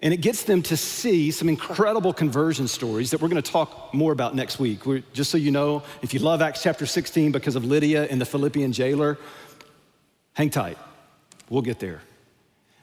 and 0.00 0.14
it 0.14 0.18
gets 0.18 0.44
them 0.44 0.62
to 0.62 0.76
see 0.76 1.32
some 1.32 1.48
incredible 1.48 2.12
conversion 2.12 2.68
stories 2.68 3.10
that 3.10 3.20
we're 3.20 3.26
going 3.26 3.42
to 3.42 3.50
talk 3.50 3.92
more 3.92 4.12
about 4.12 4.36
next 4.36 4.60
week. 4.60 4.86
We're, 4.86 5.02
just 5.12 5.32
so 5.32 5.36
you 5.36 5.50
know, 5.50 5.82
if 6.00 6.14
you 6.14 6.20
love 6.20 6.42
Acts 6.42 6.62
chapter 6.62 6.86
16 6.86 7.32
because 7.32 7.56
of 7.56 7.64
Lydia 7.64 8.04
and 8.04 8.20
the 8.20 8.24
Philippian 8.24 8.72
jailer, 8.72 9.18
Hang 10.34 10.50
tight, 10.50 10.78
we'll 11.48 11.62
get 11.62 11.80
there. 11.80 12.02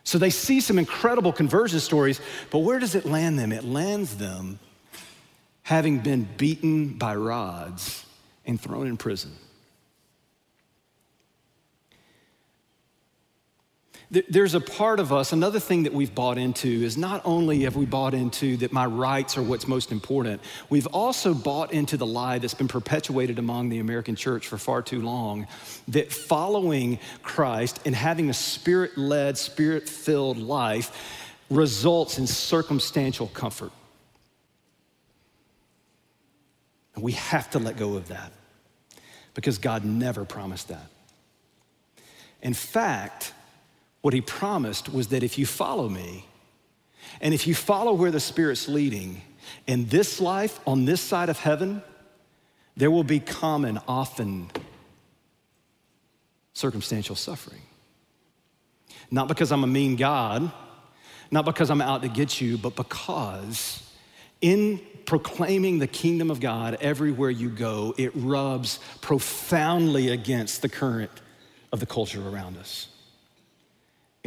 So 0.07 0.17
they 0.17 0.29
see 0.29 0.61
some 0.61 0.79
incredible 0.79 1.33
conversion 1.33 1.81
stories, 1.81 2.21
but 2.49 2.59
where 2.59 2.79
does 2.79 2.95
it 2.95 3.05
land 3.05 3.37
them? 3.37 3.51
It 3.51 3.65
lands 3.65 4.15
them 4.15 4.57
having 5.63 5.99
been 5.99 6.29
beaten 6.37 6.93
by 6.93 7.13
rods 7.17 8.05
and 8.45 8.57
thrown 8.57 8.87
in 8.87 8.95
prison. 8.95 9.33
There's 14.09 14.53
a 14.53 14.61
part 14.61 15.01
of 15.01 15.11
us, 15.11 15.33
another 15.33 15.59
thing 15.59 15.83
that 15.83 15.93
we've 15.93 16.15
bought 16.15 16.37
into 16.37 16.69
is 16.69 16.95
not 16.97 17.21
only 17.25 17.63
have 17.63 17.75
we 17.75 17.85
bought 17.85 18.13
into 18.13 18.55
that 18.57 18.71
my 18.71 18.85
rights 18.85 19.37
are 19.37 19.41
what's 19.41 19.67
most 19.67 19.91
important, 19.91 20.41
we've 20.69 20.87
also 20.87 21.33
bought 21.33 21.73
into 21.73 21.97
the 21.97 22.05
lie 22.05 22.39
that's 22.39 22.53
been 22.53 22.69
perpetuated 22.69 23.37
among 23.37 23.67
the 23.67 23.79
American 23.79 24.15
church 24.15 24.47
for 24.47 24.57
far 24.57 24.81
too 24.81 25.01
long 25.01 25.45
that 25.89 26.13
following 26.13 26.99
Christ 27.21 27.81
and 27.85 27.93
having 27.93 28.29
a 28.29 28.33
spirit 28.33 28.97
led, 28.97 29.37
spirit 29.37 29.89
filled 29.89 30.37
life 30.37 31.35
results 31.49 32.17
in 32.17 32.27
circumstantial 32.27 33.27
comfort. 33.27 33.73
And 36.95 37.03
we 37.03 37.11
have 37.11 37.49
to 37.51 37.59
let 37.59 37.75
go 37.75 37.95
of 37.95 38.07
that 38.07 38.31
because 39.33 39.57
God 39.57 39.83
never 39.83 40.23
promised 40.23 40.69
that. 40.69 40.87
In 42.41 42.53
fact, 42.53 43.33
what 44.07 44.13
he 44.13 44.21
promised 44.21 44.87
was 44.87 45.09
that 45.09 45.21
if 45.21 45.37
you 45.37 45.45
follow 45.45 45.89
me, 45.89 46.25
and 47.19 47.33
if 47.33 47.45
you 47.45 47.53
follow 47.53 47.91
where 47.91 48.09
the 48.09 48.21
Spirit's 48.21 48.69
leading, 48.69 49.21
in 49.67 49.85
this 49.87 50.21
life, 50.21 50.61
on 50.65 50.85
this 50.85 51.01
side 51.01 51.27
of 51.27 51.37
heaven, 51.37 51.83
there 52.77 52.89
will 52.89 53.03
be 53.03 53.19
common, 53.19 53.77
often 53.85 54.49
circumstantial 56.53 57.17
suffering. 57.17 57.59
Not 59.11 59.27
because 59.27 59.51
I'm 59.51 59.65
a 59.65 59.67
mean 59.67 59.97
God, 59.97 60.53
not 61.29 61.43
because 61.43 61.69
I'm 61.69 61.81
out 61.81 62.01
to 62.03 62.07
get 62.07 62.39
you, 62.39 62.57
but 62.57 62.77
because 62.77 63.93
in 64.39 64.79
proclaiming 65.05 65.79
the 65.79 65.87
kingdom 65.87 66.31
of 66.31 66.39
God 66.39 66.77
everywhere 66.79 67.29
you 67.29 67.49
go, 67.49 67.93
it 67.97 68.13
rubs 68.15 68.79
profoundly 69.01 70.07
against 70.11 70.61
the 70.61 70.69
current 70.69 71.11
of 71.73 71.81
the 71.81 71.85
culture 71.85 72.25
around 72.25 72.55
us 72.55 72.87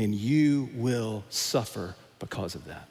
and 0.01 0.15
you 0.15 0.71
will 0.75 1.23
suffer 1.29 1.95
because 2.19 2.55
of 2.55 2.65
that. 2.65 2.89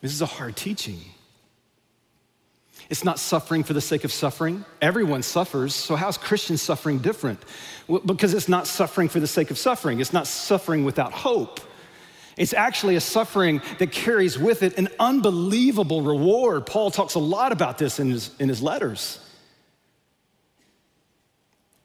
This 0.00 0.12
is 0.12 0.22
a 0.22 0.26
hard 0.26 0.56
teaching. 0.56 0.98
It's 2.88 3.04
not 3.04 3.18
suffering 3.18 3.64
for 3.64 3.74
the 3.74 3.82
sake 3.82 4.04
of 4.04 4.12
suffering. 4.12 4.64
Everyone 4.80 5.22
suffers, 5.22 5.74
so 5.74 5.94
how's 5.94 6.16
Christian 6.16 6.56
suffering 6.56 7.00
different? 7.00 7.38
Well, 7.86 8.00
because 8.00 8.32
it's 8.32 8.48
not 8.48 8.66
suffering 8.66 9.10
for 9.10 9.20
the 9.20 9.26
sake 9.26 9.50
of 9.50 9.58
suffering, 9.58 10.00
it's 10.00 10.14
not 10.14 10.26
suffering 10.26 10.84
without 10.84 11.12
hope. 11.12 11.60
It's 12.38 12.54
actually 12.54 12.96
a 12.96 13.00
suffering 13.00 13.60
that 13.78 13.92
carries 13.92 14.38
with 14.38 14.62
it 14.62 14.78
an 14.78 14.88
unbelievable 14.98 16.00
reward. 16.00 16.64
Paul 16.64 16.90
talks 16.90 17.14
a 17.14 17.18
lot 17.18 17.52
about 17.52 17.76
this 17.76 17.98
in 17.98 18.10
his, 18.10 18.30
in 18.38 18.48
his 18.48 18.62
letters. 18.62 19.18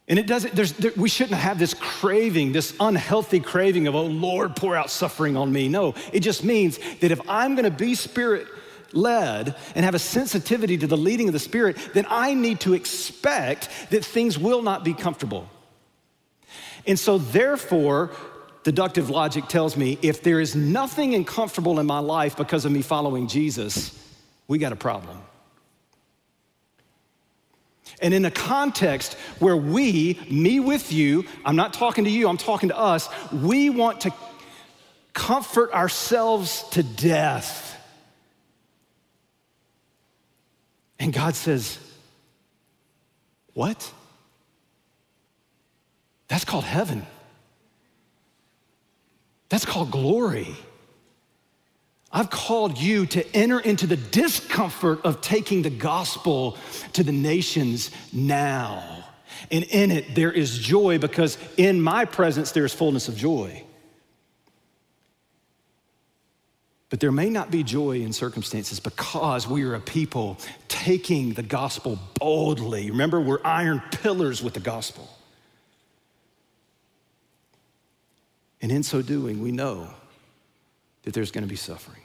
And 0.08 0.20
it 0.20 0.28
doesn't, 0.28 0.54
there, 0.56 0.92
we 0.98 1.08
shouldn't 1.08 1.40
have 1.40 1.58
this 1.58 1.74
craving, 1.74 2.52
this 2.52 2.76
unhealthy 2.80 3.40
craving 3.40 3.88
of, 3.88 3.96
oh 3.96 4.06
Lord, 4.06 4.56
pour 4.56 4.76
out 4.76 4.90
suffering 4.90 5.38
on 5.38 5.52
me. 5.52 5.70
No, 5.70 5.96
it 6.12 6.20
just 6.20 6.44
means 6.44 6.78
that 7.00 7.12
if 7.12 7.22
I'm 7.30 7.56
gonna 7.56 7.72
be 7.72 7.96
spirit 7.96 8.48
led 8.94 9.56
and 9.76 9.86
have 9.86 9.96
a 9.96 10.00
sensitivity 10.00 10.78
to 10.78 10.88
the 10.88 10.98
leading 10.98 11.28
of 11.28 11.34
the 11.34 11.40
Spirit, 11.40 11.78
then 11.94 12.06
I 12.10 12.34
need 12.34 12.60
to 12.62 12.74
expect 12.74 13.70
that 13.90 14.06
things 14.06 14.38
will 14.38 14.62
not 14.62 14.84
be 14.84 14.94
comfortable. 14.94 15.50
And 16.86 16.98
so, 17.00 17.18
therefore, 17.18 18.12
deductive 18.64 19.10
logic 19.10 19.48
tells 19.48 19.76
me 19.76 19.98
if 20.02 20.22
there 20.22 20.40
is 20.40 20.56
nothing 20.56 21.16
uncomfortable 21.16 21.80
in 21.80 21.86
my 21.86 22.00
life 22.00 22.36
because 22.36 22.66
of 22.66 22.72
me 22.72 22.82
following 22.82 23.28
Jesus, 23.28 23.98
we 24.48 24.58
got 24.58 24.74
a 24.74 24.78
problem. 24.78 25.22
And 28.02 28.14
in 28.14 28.26
a 28.26 28.32
context 28.32 29.14
where 29.40 29.58
we, 29.58 30.20
me 30.30 30.60
with 30.60 30.92
you, 30.92 31.26
I'm 31.46 31.56
not 31.56 31.74
talking 31.74 32.04
to 32.04 32.10
you, 32.10 32.28
I'm 32.28 32.38
talking 32.38 32.70
to 32.70 32.78
us, 32.78 33.08
we 33.32 33.70
want 33.70 34.02
to 34.02 34.14
comfort 35.14 35.72
ourselves 35.72 36.64
to 36.72 36.84
death. 36.84 37.70
And 41.00 41.14
God 41.14 41.36
says, 41.36 41.78
What? 43.54 43.92
That's 46.28 46.46
called 46.46 46.64
heaven. 46.64 47.06
That's 49.50 49.66
called 49.66 49.92
glory. 49.92 50.56
I've 52.14 52.30
called 52.30 52.78
you 52.78 53.08
to 53.08 53.36
enter 53.36 53.60
into 53.60 53.88
the 53.88 53.98
discomfort 53.98 55.02
of 55.04 55.20
taking 55.22 55.64
the 55.64 55.72
gospel 55.72 56.58
to 56.94 57.04
the 57.04 57.12
nations 57.12 57.90
now. 58.14 59.04
And 59.50 59.64
in 59.64 59.90
it, 59.90 60.14
there 60.14 60.32
is 60.32 60.60
joy 60.60 61.00
because 61.00 61.40
in 61.58 61.82
my 61.82 62.06
presence, 62.06 62.52
there 62.52 62.66
is 62.66 62.74
fullness 62.74 63.08
of 63.08 63.18
joy. 63.18 63.64
But 66.92 67.00
there 67.00 67.12
may 67.12 67.32
not 67.32 67.50
be 67.50 67.64
joy 67.64 68.02
in 68.02 68.14
circumstances 68.14 68.80
because 68.80 69.48
we 69.48 69.64
are 69.64 69.74
a 69.74 69.80
people 69.80 70.38
taking 70.68 71.34
the 71.34 71.42
gospel 71.42 71.98
boldly. 72.20 72.92
Remember, 72.92 73.20
we're 73.20 73.44
iron 73.44 73.82
pillars 73.90 74.44
with 74.44 74.54
the 74.54 74.60
gospel. 74.60 75.10
And 78.62 78.72
in 78.72 78.84
so 78.84 79.02
doing, 79.02 79.42
we 79.42 79.52
know 79.52 79.90
that 81.02 81.16
there's 81.16 81.32
going 81.32 81.44
to 81.44 81.50
be 81.50 81.56
suffering. 81.56 82.03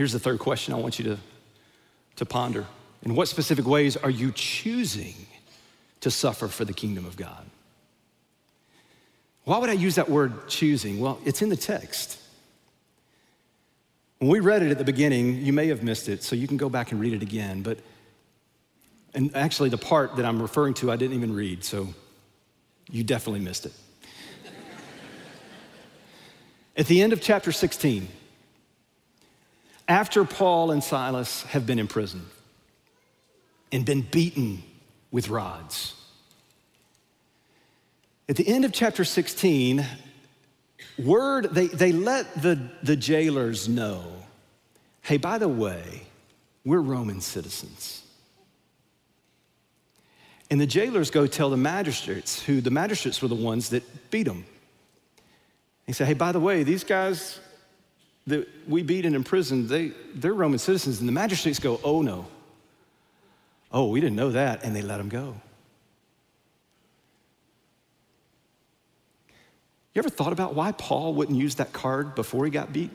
Here's 0.00 0.12
the 0.12 0.18
third 0.18 0.38
question 0.38 0.72
I 0.72 0.78
want 0.78 0.98
you 0.98 1.04
to, 1.04 1.18
to 2.16 2.24
ponder. 2.24 2.64
In 3.02 3.14
what 3.14 3.28
specific 3.28 3.66
ways 3.66 3.98
are 3.98 4.08
you 4.08 4.32
choosing 4.32 5.14
to 6.00 6.10
suffer 6.10 6.48
for 6.48 6.64
the 6.64 6.72
kingdom 6.72 7.04
of 7.04 7.18
God? 7.18 7.44
Why 9.44 9.58
would 9.58 9.68
I 9.68 9.74
use 9.74 9.96
that 9.96 10.08
word 10.08 10.48
choosing? 10.48 11.00
Well, 11.00 11.20
it's 11.26 11.42
in 11.42 11.50
the 11.50 11.56
text. 11.56 12.18
When 14.20 14.30
we 14.30 14.40
read 14.40 14.62
it 14.62 14.70
at 14.70 14.78
the 14.78 14.84
beginning, 14.84 15.44
you 15.44 15.52
may 15.52 15.66
have 15.66 15.82
missed 15.82 16.08
it, 16.08 16.22
so 16.22 16.34
you 16.34 16.48
can 16.48 16.56
go 16.56 16.70
back 16.70 16.92
and 16.92 16.98
read 16.98 17.12
it 17.12 17.20
again. 17.20 17.60
But, 17.60 17.80
and 19.12 19.36
actually, 19.36 19.68
the 19.68 19.76
part 19.76 20.16
that 20.16 20.24
I'm 20.24 20.40
referring 20.40 20.72
to, 20.76 20.90
I 20.90 20.96
didn't 20.96 21.14
even 21.14 21.34
read, 21.34 21.62
so 21.62 21.88
you 22.90 23.04
definitely 23.04 23.40
missed 23.40 23.66
it. 23.66 23.72
at 26.78 26.86
the 26.86 27.02
end 27.02 27.12
of 27.12 27.20
chapter 27.20 27.52
16, 27.52 28.08
after 29.90 30.24
Paul 30.24 30.70
and 30.70 30.84
Silas 30.84 31.42
have 31.42 31.66
been 31.66 31.80
imprisoned 31.80 32.28
and 33.72 33.84
been 33.84 34.02
beaten 34.02 34.62
with 35.10 35.28
rods. 35.28 35.96
At 38.28 38.36
the 38.36 38.46
end 38.46 38.64
of 38.64 38.72
chapter 38.72 39.04
16, 39.04 39.84
word, 40.96 41.48
they, 41.50 41.66
they 41.66 41.90
let 41.90 42.40
the, 42.40 42.70
the 42.84 42.96
jailers 42.96 43.68
know 43.68 44.04
hey, 45.02 45.16
by 45.16 45.38
the 45.38 45.48
way, 45.48 46.02
we're 46.64 46.78
Roman 46.80 47.20
citizens. 47.20 48.02
And 50.50 50.60
the 50.60 50.66
jailers 50.66 51.10
go 51.10 51.26
tell 51.26 51.50
the 51.50 51.56
magistrates, 51.56 52.40
who 52.40 52.60
the 52.60 52.70
magistrates 52.70 53.20
were 53.20 53.26
the 53.26 53.34
ones 53.34 53.70
that 53.70 54.10
beat 54.10 54.24
them. 54.24 54.44
They 55.86 55.94
say, 55.94 56.04
hey, 56.04 56.14
by 56.14 56.30
the 56.30 56.38
way, 56.38 56.62
these 56.62 56.84
guys, 56.84 57.40
that 58.26 58.48
we 58.68 58.82
beat 58.82 59.06
and 59.06 59.16
imprisoned, 59.16 59.68
they, 59.68 59.92
they're 60.14 60.34
Roman 60.34 60.58
citizens. 60.58 61.00
And 61.00 61.08
the 61.08 61.12
magistrates 61.12 61.58
go, 61.58 61.80
oh 61.82 62.02
no. 62.02 62.26
Oh, 63.72 63.88
we 63.88 64.00
didn't 64.00 64.16
know 64.16 64.30
that. 64.32 64.64
And 64.64 64.74
they 64.74 64.82
let 64.82 64.98
them 64.98 65.08
go. 65.08 65.36
You 69.94 70.00
ever 70.00 70.08
thought 70.08 70.32
about 70.32 70.54
why 70.54 70.72
Paul 70.72 71.14
wouldn't 71.14 71.38
use 71.38 71.56
that 71.56 71.72
card 71.72 72.14
before 72.14 72.44
he 72.44 72.50
got 72.50 72.72
beat? 72.72 72.90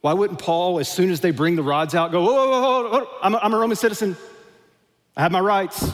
Why 0.00 0.12
wouldn't 0.12 0.38
Paul, 0.38 0.78
as 0.78 0.88
soon 0.90 1.10
as 1.10 1.20
they 1.20 1.32
bring 1.32 1.56
the 1.56 1.62
rods 1.62 1.94
out, 1.94 2.12
go, 2.12 2.22
whoa, 2.22 2.32
whoa, 2.32 2.60
whoa, 2.60 2.90
whoa. 2.90 3.08
I'm, 3.22 3.34
a, 3.34 3.38
I'm 3.38 3.52
a 3.52 3.58
Roman 3.58 3.76
citizen. 3.76 4.16
I 5.16 5.22
have 5.22 5.32
my 5.32 5.40
rights. 5.40 5.90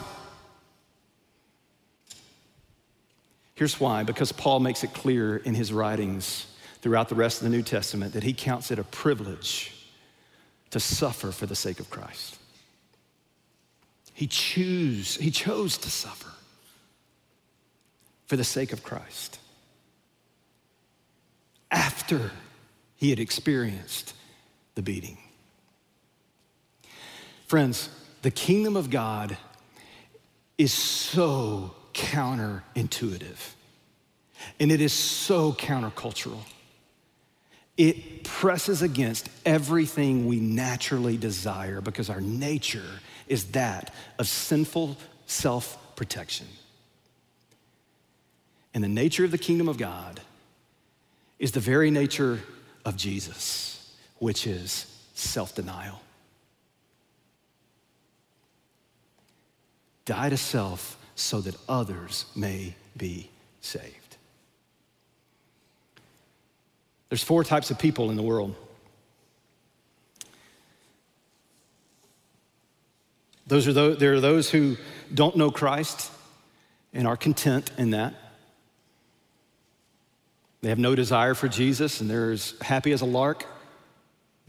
Here's 3.55 3.79
why 3.79 4.03
because 4.03 4.31
Paul 4.31 4.59
makes 4.59 4.83
it 4.83 4.93
clear 4.93 5.37
in 5.37 5.55
his 5.55 5.73
writings 5.73 6.45
throughout 6.85 7.09
the 7.09 7.15
rest 7.15 7.39
of 7.41 7.45
the 7.45 7.49
New 7.49 7.63
Testament 7.63 8.13
that 8.13 8.21
he 8.21 8.31
counts 8.31 8.69
it 8.69 8.77
a 8.77 8.83
privilege 8.83 9.73
to 10.69 10.79
suffer 10.79 11.31
for 11.31 11.47
the 11.47 11.55
sake 11.55 11.79
of 11.79 11.89
Christ. 11.89 12.37
He 14.13 14.27
choose, 14.27 15.15
he 15.15 15.31
chose 15.31 15.79
to 15.79 15.89
suffer 15.89 16.29
for 18.27 18.35
the 18.35 18.43
sake 18.43 18.71
of 18.71 18.83
Christ. 18.83 19.39
After 21.71 22.29
he 22.97 23.09
had 23.09 23.19
experienced 23.19 24.13
the 24.75 24.83
beating. 24.83 25.17
Friends, 27.47 27.89
the 28.21 28.29
kingdom 28.29 28.77
of 28.77 28.91
God 28.91 29.37
is 30.59 30.71
so 30.71 31.73
counterintuitive 31.95 33.53
and 34.59 34.71
it 34.71 34.81
is 34.81 34.93
so 34.93 35.51
countercultural. 35.51 36.41
It 37.77 38.23
presses 38.23 38.81
against 38.81 39.29
everything 39.45 40.27
we 40.27 40.39
naturally 40.39 41.17
desire 41.17 41.81
because 41.81 42.09
our 42.09 42.21
nature 42.21 43.01
is 43.27 43.45
that 43.51 43.93
of 44.17 44.27
sinful 44.27 44.97
self 45.25 45.77
protection. 45.95 46.47
And 48.73 48.83
the 48.83 48.89
nature 48.89 49.25
of 49.25 49.31
the 49.31 49.37
kingdom 49.37 49.67
of 49.67 49.77
God 49.77 50.21
is 51.39 51.51
the 51.51 51.59
very 51.59 51.91
nature 51.91 52.41
of 52.85 52.95
Jesus, 52.95 53.93
which 54.19 54.47
is 54.47 54.85
self 55.13 55.55
denial. 55.55 56.01
Die 60.05 60.29
to 60.29 60.37
self 60.37 60.97
so 61.15 61.41
that 61.41 61.55
others 61.67 62.25
may 62.35 62.75
be 62.95 63.29
saved. 63.61 64.04
There's 67.09 67.23
four 67.23 67.43
types 67.43 67.71
of 67.71 67.79
people 67.79 68.09
in 68.09 68.15
the 68.15 68.23
world. 68.23 68.55
Those 73.47 73.67
are 73.67 73.73
those, 73.73 73.97
there 73.97 74.13
are 74.13 74.19
those 74.19 74.49
who 74.49 74.77
don't 75.13 75.37
know 75.37 75.51
Christ 75.51 76.11
and 76.93 77.07
are 77.07 77.17
content 77.17 77.69
in 77.77 77.91
that. 77.91 78.15
They 80.61 80.69
have 80.69 80.79
no 80.79 80.95
desire 80.95 81.35
for 81.35 81.47
Jesus 81.47 82.01
and 82.01 82.09
they're 82.09 82.31
as 82.31 82.55
happy 82.59 82.91
as 82.91 83.01
a 83.01 83.05
lark 83.05 83.45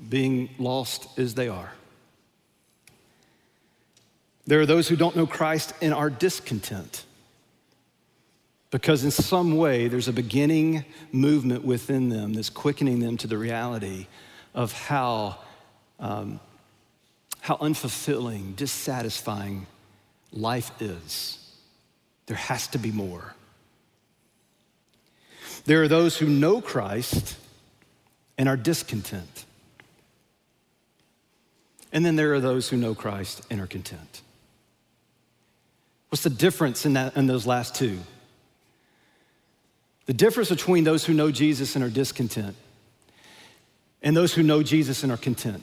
being 0.08 0.48
lost 0.58 1.18
as 1.18 1.34
they 1.34 1.48
are. 1.48 1.72
There 4.46 4.60
are 4.60 4.66
those 4.66 4.88
who 4.88 4.96
don't 4.96 5.16
know 5.16 5.26
Christ 5.26 5.74
and 5.82 5.92
are 5.92 6.08
discontent 6.08 7.04
because, 8.76 9.04
in 9.04 9.10
some 9.10 9.56
way, 9.56 9.88
there's 9.88 10.06
a 10.06 10.12
beginning 10.12 10.84
movement 11.10 11.64
within 11.64 12.10
them 12.10 12.34
that's 12.34 12.50
quickening 12.50 13.00
them 13.00 13.16
to 13.16 13.26
the 13.26 13.38
reality 13.38 14.06
of 14.54 14.70
how, 14.70 15.38
um, 15.98 16.38
how 17.40 17.56
unfulfilling, 17.56 18.54
dissatisfying 18.54 19.66
life 20.30 20.70
is. 20.78 21.38
There 22.26 22.36
has 22.36 22.66
to 22.68 22.78
be 22.78 22.92
more. 22.92 23.34
There 25.64 25.82
are 25.82 25.88
those 25.88 26.18
who 26.18 26.26
know 26.26 26.60
Christ 26.60 27.34
and 28.36 28.46
are 28.46 28.58
discontent. 28.58 29.46
And 31.94 32.04
then 32.04 32.16
there 32.16 32.34
are 32.34 32.40
those 32.40 32.68
who 32.68 32.76
know 32.76 32.94
Christ 32.94 33.40
and 33.48 33.58
are 33.58 33.66
content. 33.66 34.20
What's 36.10 36.24
the 36.24 36.28
difference 36.28 36.84
in, 36.84 36.92
that, 36.92 37.16
in 37.16 37.26
those 37.26 37.46
last 37.46 37.74
two? 37.74 38.00
The 40.06 40.14
difference 40.14 40.48
between 40.48 40.84
those 40.84 41.04
who 41.04 41.14
know 41.14 41.30
Jesus 41.30 41.74
and 41.74 41.84
are 41.84 41.90
discontent 41.90 42.56
and 44.02 44.16
those 44.16 44.32
who 44.32 44.42
know 44.42 44.62
Jesus 44.62 45.02
and 45.02 45.10
are 45.10 45.16
content 45.16 45.62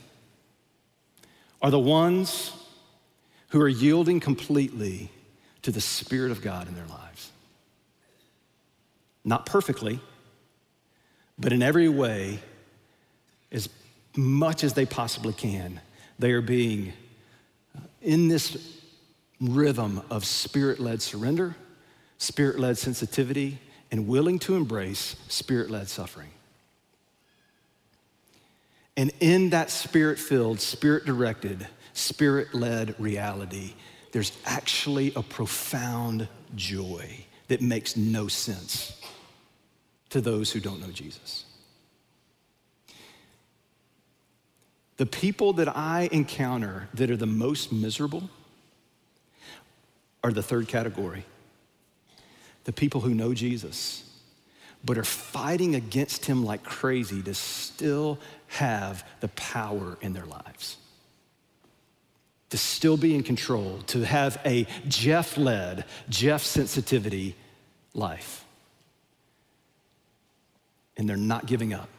are 1.62 1.72
the 1.72 1.80
ones 1.80 2.52
who 3.50 3.62
are 3.62 3.70
yielding 3.70 4.20
completely 4.20 5.10
to 5.62 5.72
the 5.72 5.80
Spirit 5.80 6.32
of 6.32 6.42
God 6.42 6.68
in 6.68 6.76
their 6.76 6.86
lives. 6.88 7.32
Not 9.24 9.46
perfectly, 9.46 10.02
but 11.40 11.54
in 11.54 11.64
every 11.64 11.88
way, 11.88 12.40
as 13.52 13.70
much 14.16 14.64
as 14.64 14.74
they 14.74 14.86
possibly 14.86 15.34
can, 15.34 15.80
they 16.20 16.32
are 16.32 16.42
being 16.42 16.92
uh, 17.76 17.80
in 18.02 18.28
this 18.28 18.82
rhythm 19.40 20.02
of 20.10 20.26
spirit 20.26 20.80
led 20.80 21.02
surrender, 21.02 21.56
spirit 22.18 22.60
led 22.60 22.78
sensitivity, 22.78 23.60
and 23.94 24.08
willing 24.08 24.40
to 24.40 24.56
embrace 24.56 25.16
spirit 25.28 25.70
led 25.70 25.88
suffering. 25.88 26.32
And 28.98 29.12
in 29.20 29.52
that 29.52 29.70
spirit 29.70 30.18
filled, 30.18 30.60
spirit 30.60 31.06
directed, 31.06 31.68
spirit 31.94 32.56
led 32.56 33.00
reality, 33.00 33.76
there's 34.12 34.36
actually 34.48 35.14
a 35.16 35.22
profound 35.22 36.28
joy 36.56 37.24
that 37.50 37.62
makes 37.62 37.96
no 37.96 38.28
sense 38.28 39.00
to 40.10 40.22
those 40.22 40.52
who 40.52 40.60
don't 40.60 40.82
know 40.82 40.92
Jesus. 40.92 41.46
The 44.98 45.06
people 45.06 45.54
that 45.54 45.78
I 45.78 46.10
encounter 46.12 46.90
that 46.96 47.12
are 47.12 47.18
the 47.18 47.28
most 47.28 47.72
miserable 47.72 48.28
are 50.24 50.32
the 50.32 50.42
third 50.42 50.68
category 50.68 51.26
the 52.64 52.74
people 52.74 53.02
who 53.02 53.14
know 53.14 53.34
Jesus, 53.34 54.04
but 54.84 54.98
are 54.98 55.04
fighting 55.04 55.76
against 55.76 56.26
him 56.26 56.44
like 56.46 56.64
crazy 56.64 57.22
to 57.22 57.34
still 57.34 58.20
have 58.48 59.06
the 59.22 59.30
power 59.30 59.98
in 60.02 60.14
their 60.14 60.26
lives, 60.26 60.78
to 62.50 62.58
still 62.58 62.98
be 62.98 63.16
in 63.16 63.24
control, 63.24 63.80
to 63.88 64.06
have 64.06 64.40
a 64.46 64.68
Jeff 64.88 65.38
led, 65.38 65.86
Jeff 66.10 66.44
sensitivity 66.44 67.36
life. 67.94 68.46
And 70.96 71.10
they're 71.10 71.18
not 71.18 71.48
giving 71.48 71.74
up. 71.74 71.90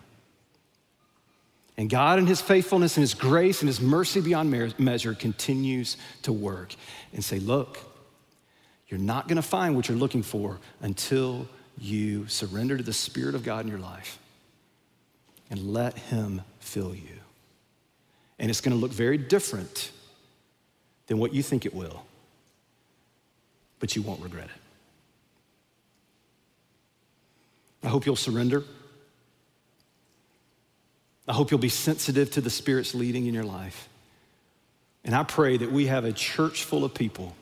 And 1.76 1.90
God, 1.90 2.20
in 2.20 2.26
His 2.26 2.40
faithfulness 2.40 2.96
and 2.96 3.02
His 3.02 3.14
grace 3.14 3.60
and 3.60 3.68
His 3.68 3.80
mercy 3.80 4.20
beyond 4.20 4.78
measure, 4.78 5.14
continues 5.14 5.96
to 6.22 6.32
work 6.32 6.74
and 7.12 7.24
say, 7.24 7.40
Look, 7.40 7.80
you're 8.95 9.03
not 9.03 9.26
going 9.26 9.34
to 9.34 9.42
find 9.42 9.74
what 9.74 9.88
you're 9.88 9.99
looking 9.99 10.22
for 10.22 10.61
until 10.80 11.49
you 11.76 12.28
surrender 12.28 12.76
to 12.76 12.82
the 12.84 12.92
Spirit 12.92 13.34
of 13.34 13.42
God 13.42 13.64
in 13.64 13.68
your 13.68 13.80
life 13.80 14.20
and 15.51 15.72
let 15.72 15.99
Him 15.99 16.42
fill 16.61 16.95
you. 16.95 17.18
And 18.38 18.51
it's 18.51 18.61
going 18.61 18.72
to 18.72 18.80
look 18.80 18.92
very 18.92 19.18
different 19.18 19.90
than 21.09 21.18
what 21.18 21.34
you 21.34 21.42
think 21.42 21.66
it 21.66 21.74
will, 21.74 22.05
but 23.80 23.97
you 23.97 24.03
won't 24.03 24.22
regret 24.22 24.45
it. 24.45 24.61
I 27.82 27.88
hope 27.88 28.07
you'll 28.07 28.14
surrender. 28.14 28.62
I 31.26 31.32
hope 31.32 31.51
you'll 31.51 31.59
be 31.59 31.68
sensitive 31.68 32.30
to 32.30 32.40
the 32.40 32.49
Spirit's 32.49 32.95
leading 32.95 33.26
in 33.26 33.34
your 33.34 33.42
life. 33.42 33.88
And 35.05 35.16
I 35.16 35.24
pray 35.24 35.57
that 35.57 35.72
we 35.72 35.86
have 35.86 36.05
a 36.05 36.12
church 36.12 36.62
full 36.62 36.84
of 36.84 36.95
people 36.95 37.34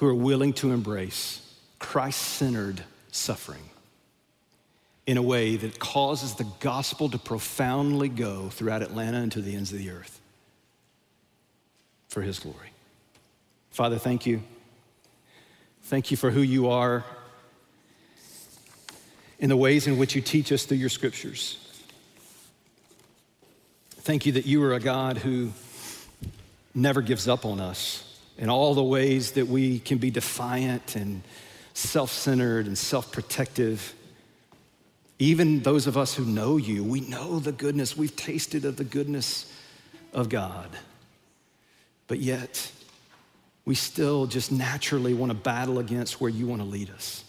who 0.00 0.06
are 0.06 0.14
willing 0.14 0.54
to 0.54 0.72
embrace 0.72 1.42
Christ 1.78 2.18
centered 2.18 2.82
suffering 3.12 3.68
in 5.06 5.18
a 5.18 5.22
way 5.22 5.56
that 5.56 5.78
causes 5.78 6.36
the 6.36 6.46
gospel 6.60 7.10
to 7.10 7.18
profoundly 7.18 8.08
go 8.08 8.48
throughout 8.48 8.80
Atlanta 8.80 9.18
and 9.18 9.30
to 9.32 9.42
the 9.42 9.54
ends 9.54 9.72
of 9.72 9.78
the 9.78 9.90
earth 9.90 10.18
for 12.08 12.22
his 12.22 12.38
glory. 12.38 12.70
Father, 13.72 13.98
thank 13.98 14.24
you. 14.24 14.42
Thank 15.82 16.10
you 16.10 16.16
for 16.16 16.30
who 16.30 16.40
you 16.40 16.70
are 16.70 17.04
in 19.38 19.50
the 19.50 19.56
ways 19.56 19.86
in 19.86 19.98
which 19.98 20.14
you 20.14 20.22
teach 20.22 20.50
us 20.50 20.64
through 20.64 20.78
your 20.78 20.88
scriptures. 20.88 21.58
Thank 23.90 24.24
you 24.24 24.32
that 24.32 24.46
you 24.46 24.62
are 24.62 24.72
a 24.72 24.80
God 24.80 25.18
who 25.18 25.52
never 26.74 27.02
gives 27.02 27.28
up 27.28 27.44
on 27.44 27.60
us 27.60 28.09
in 28.38 28.48
all 28.48 28.74
the 28.74 28.82
ways 28.82 29.32
that 29.32 29.46
we 29.46 29.78
can 29.78 29.98
be 29.98 30.10
defiant 30.10 30.96
and 30.96 31.22
self 31.74 32.10
centered 32.12 32.66
and 32.66 32.76
self 32.76 33.12
protective. 33.12 33.94
Even 35.18 35.60
those 35.60 35.86
of 35.86 35.98
us 35.98 36.14
who 36.14 36.24
know 36.24 36.56
you, 36.56 36.82
we 36.82 37.00
know 37.00 37.38
the 37.38 37.52
goodness, 37.52 37.96
we've 37.96 38.16
tasted 38.16 38.64
of 38.64 38.76
the 38.76 38.84
goodness 38.84 39.52
of 40.14 40.28
God. 40.28 40.70
But 42.06 42.20
yet, 42.20 42.72
we 43.64 43.74
still 43.74 44.26
just 44.26 44.50
naturally 44.50 45.14
want 45.14 45.30
to 45.30 45.34
battle 45.34 45.78
against 45.78 46.20
where 46.20 46.30
you 46.30 46.46
want 46.46 46.62
to 46.62 46.66
lead 46.66 46.90
us. 46.90 47.22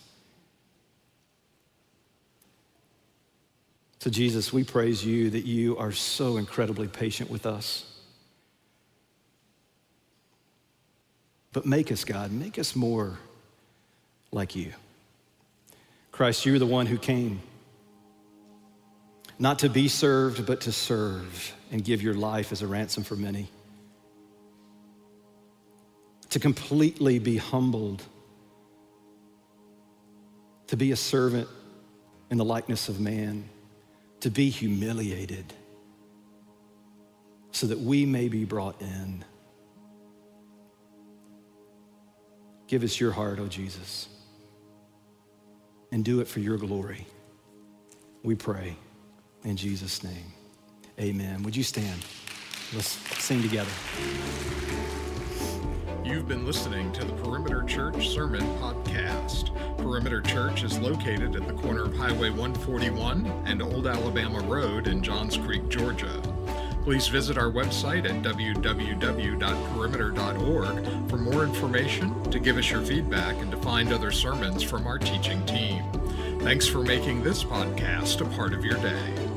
So, 3.99 4.09
Jesus, 4.09 4.51
we 4.51 4.63
praise 4.63 5.05
you 5.05 5.29
that 5.29 5.45
you 5.45 5.77
are 5.77 5.91
so 5.91 6.37
incredibly 6.37 6.87
patient 6.87 7.29
with 7.29 7.45
us. 7.45 7.90
But 11.53 11.65
make 11.65 11.91
us, 11.91 12.03
God, 12.03 12.31
make 12.31 12.57
us 12.57 12.75
more 12.75 13.19
like 14.31 14.55
you. 14.55 14.71
Christ, 16.11 16.45
you're 16.45 16.59
the 16.59 16.65
one 16.65 16.85
who 16.85 16.97
came 16.97 17.41
not 19.39 19.59
to 19.59 19.69
be 19.69 19.87
served, 19.87 20.45
but 20.45 20.61
to 20.61 20.71
serve 20.71 21.55
and 21.71 21.83
give 21.83 22.01
your 22.01 22.13
life 22.13 22.51
as 22.51 22.61
a 22.61 22.67
ransom 22.67 23.03
for 23.03 23.15
many. 23.15 23.49
To 26.29 26.39
completely 26.39 27.17
be 27.17 27.37
humbled, 27.37 28.03
to 30.67 30.77
be 30.77 30.91
a 30.91 30.95
servant 30.95 31.47
in 32.29 32.37
the 32.37 32.45
likeness 32.45 32.87
of 32.87 32.99
man, 32.99 33.49
to 34.19 34.29
be 34.29 34.49
humiliated, 34.49 35.53
so 37.51 37.65
that 37.67 37.79
we 37.79 38.05
may 38.05 38.29
be 38.29 38.45
brought 38.45 38.79
in. 38.79 39.25
Give 42.71 42.83
us 42.83 43.01
your 43.01 43.11
heart, 43.11 43.37
O 43.37 43.43
oh 43.43 43.47
Jesus, 43.49 44.07
and 45.91 46.05
do 46.05 46.21
it 46.21 46.27
for 46.29 46.39
your 46.39 46.55
glory. 46.55 47.05
We 48.23 48.33
pray 48.33 48.77
in 49.43 49.57
Jesus' 49.57 50.05
name. 50.05 50.31
Amen. 50.97 51.43
Would 51.43 51.53
you 51.53 51.63
stand? 51.63 51.99
Let's 52.73 52.87
sing 53.21 53.41
together. 53.41 53.69
You've 56.05 56.29
been 56.29 56.45
listening 56.45 56.93
to 56.93 57.03
the 57.03 57.11
Perimeter 57.11 57.63
Church 57.63 58.07
Sermon 58.07 58.43
Podcast. 58.61 59.53
Perimeter 59.77 60.21
Church 60.21 60.63
is 60.63 60.79
located 60.79 61.35
at 61.35 61.45
the 61.45 61.53
corner 61.55 61.83
of 61.83 61.97
Highway 61.97 62.29
141 62.29 63.25
and 63.47 63.61
Old 63.61 63.85
Alabama 63.85 64.39
Road 64.47 64.87
in 64.87 65.03
Johns 65.03 65.35
Creek, 65.35 65.67
Georgia. 65.67 66.21
Please 66.83 67.07
visit 67.07 67.37
our 67.37 67.51
website 67.51 68.05
at 68.05 68.23
www.perimeter.org 68.23 71.09
for 71.09 71.17
more 71.17 71.43
information, 71.43 72.31
to 72.31 72.39
give 72.39 72.57
us 72.57 72.71
your 72.71 72.81
feedback, 72.81 73.35
and 73.37 73.51
to 73.51 73.57
find 73.57 73.93
other 73.93 74.11
sermons 74.11 74.63
from 74.63 74.87
our 74.87 74.97
teaching 74.97 75.45
team. 75.45 75.83
Thanks 76.39 76.67
for 76.67 76.83
making 76.83 77.21
this 77.21 77.43
podcast 77.43 78.21
a 78.21 78.25
part 78.35 78.53
of 78.53 78.65
your 78.65 78.77
day. 78.77 79.30